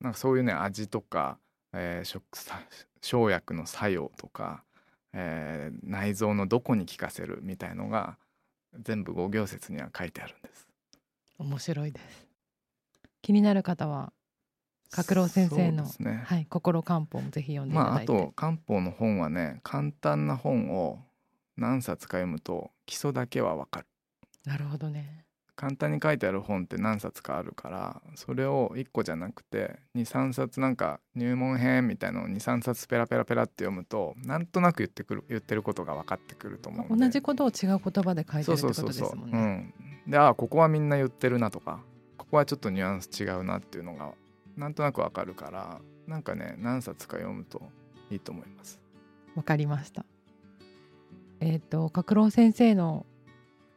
[0.00, 1.38] なんかそういうね味とか、
[1.72, 2.20] えー
[3.00, 4.62] 生薬の作用とか、
[5.14, 8.18] えー内臓のどこに効かせるみたいのが
[8.78, 10.68] 全部五行説には書いてあるんです。
[11.38, 12.26] 面白いです。
[13.22, 14.12] 気になる方は
[14.90, 16.22] 角郎先生の、ね。
[16.26, 21.00] はい、心漢方もぜひ読んでいたまああだいて、と漢方の本はね簡単な本を
[21.56, 23.86] 何冊か読むと基礎だけはわかる。
[24.44, 25.23] なるほどね
[25.56, 39.08] 簡単に書いてある本って何冊かあるからそれを1個じゃなくて23冊なんか入門編みたいなのを23冊ペラペラペラって読むとなんとなく言ってくる言ってることが分かってくると思う同じことを違う言葉で書いてるってことそうそうそうそう。
[39.08, 39.72] ですもんね
[40.06, 40.10] うん。
[40.10, 41.80] でああここはみんな言ってるなとか
[42.18, 44.12] ここはちょっとニュアンス違うなっていうのが
[44.56, 47.62] なんとなく分かるからなんかね何冊か読むと
[48.10, 48.80] いいと思います。
[49.34, 50.04] わかりました。
[51.40, 53.06] えっ、と角郎先生の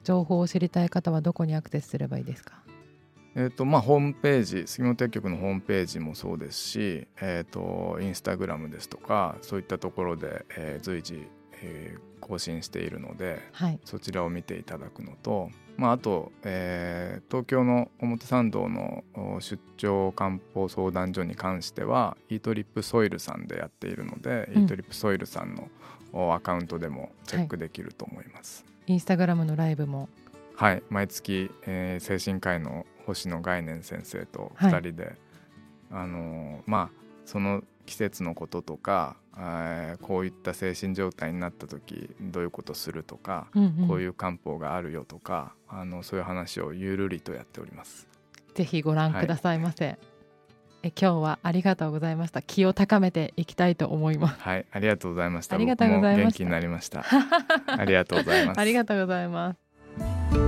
[0.08, 2.64] 情報を知りたい方はどこにアクセスすればいいですか？
[3.36, 11.28] えーとまあ、ホームページ杉本薬局のホームページもそうですし、えー、とインスタグラムですとかそういったところで、えー随時、
[11.62, 13.80] えー更新しているのではい。
[13.86, 24.64] そちらを見ていただくのと、まあ、あと、えー東京の表参道のお出張漢方相談所に関してはイートリップソイルさんでやっているので、うん。
[24.64, 25.70] イートリップソイルさんの
[26.12, 28.66] おアカウントでもチェックできると思います。
[28.88, 30.08] インスタグラムのライブも。
[30.56, 34.72] はい、毎月、えー精神科医の星野概念先生とはい。
[34.72, 35.16] 2人で、
[35.92, 36.90] あのーまあ
[37.26, 43.88] その季節のこととか、えーこういった精神状態になった時どういうことするとか、うんうん。
[43.90, 48.08] こういう漢方があるよとかあのそういう話をゆるりとやっております。
[48.56, 50.00] ぜひご覧くださいませ、
[50.84, 55.56] え今日はありがとうございました気を高めていきたいと思いますはい、ありがとうございました。
[55.56, 57.04] ありがとうございました元気になりました。
[57.68, 58.60] ありがとうございます。
[58.60, 60.47] ありがとうございます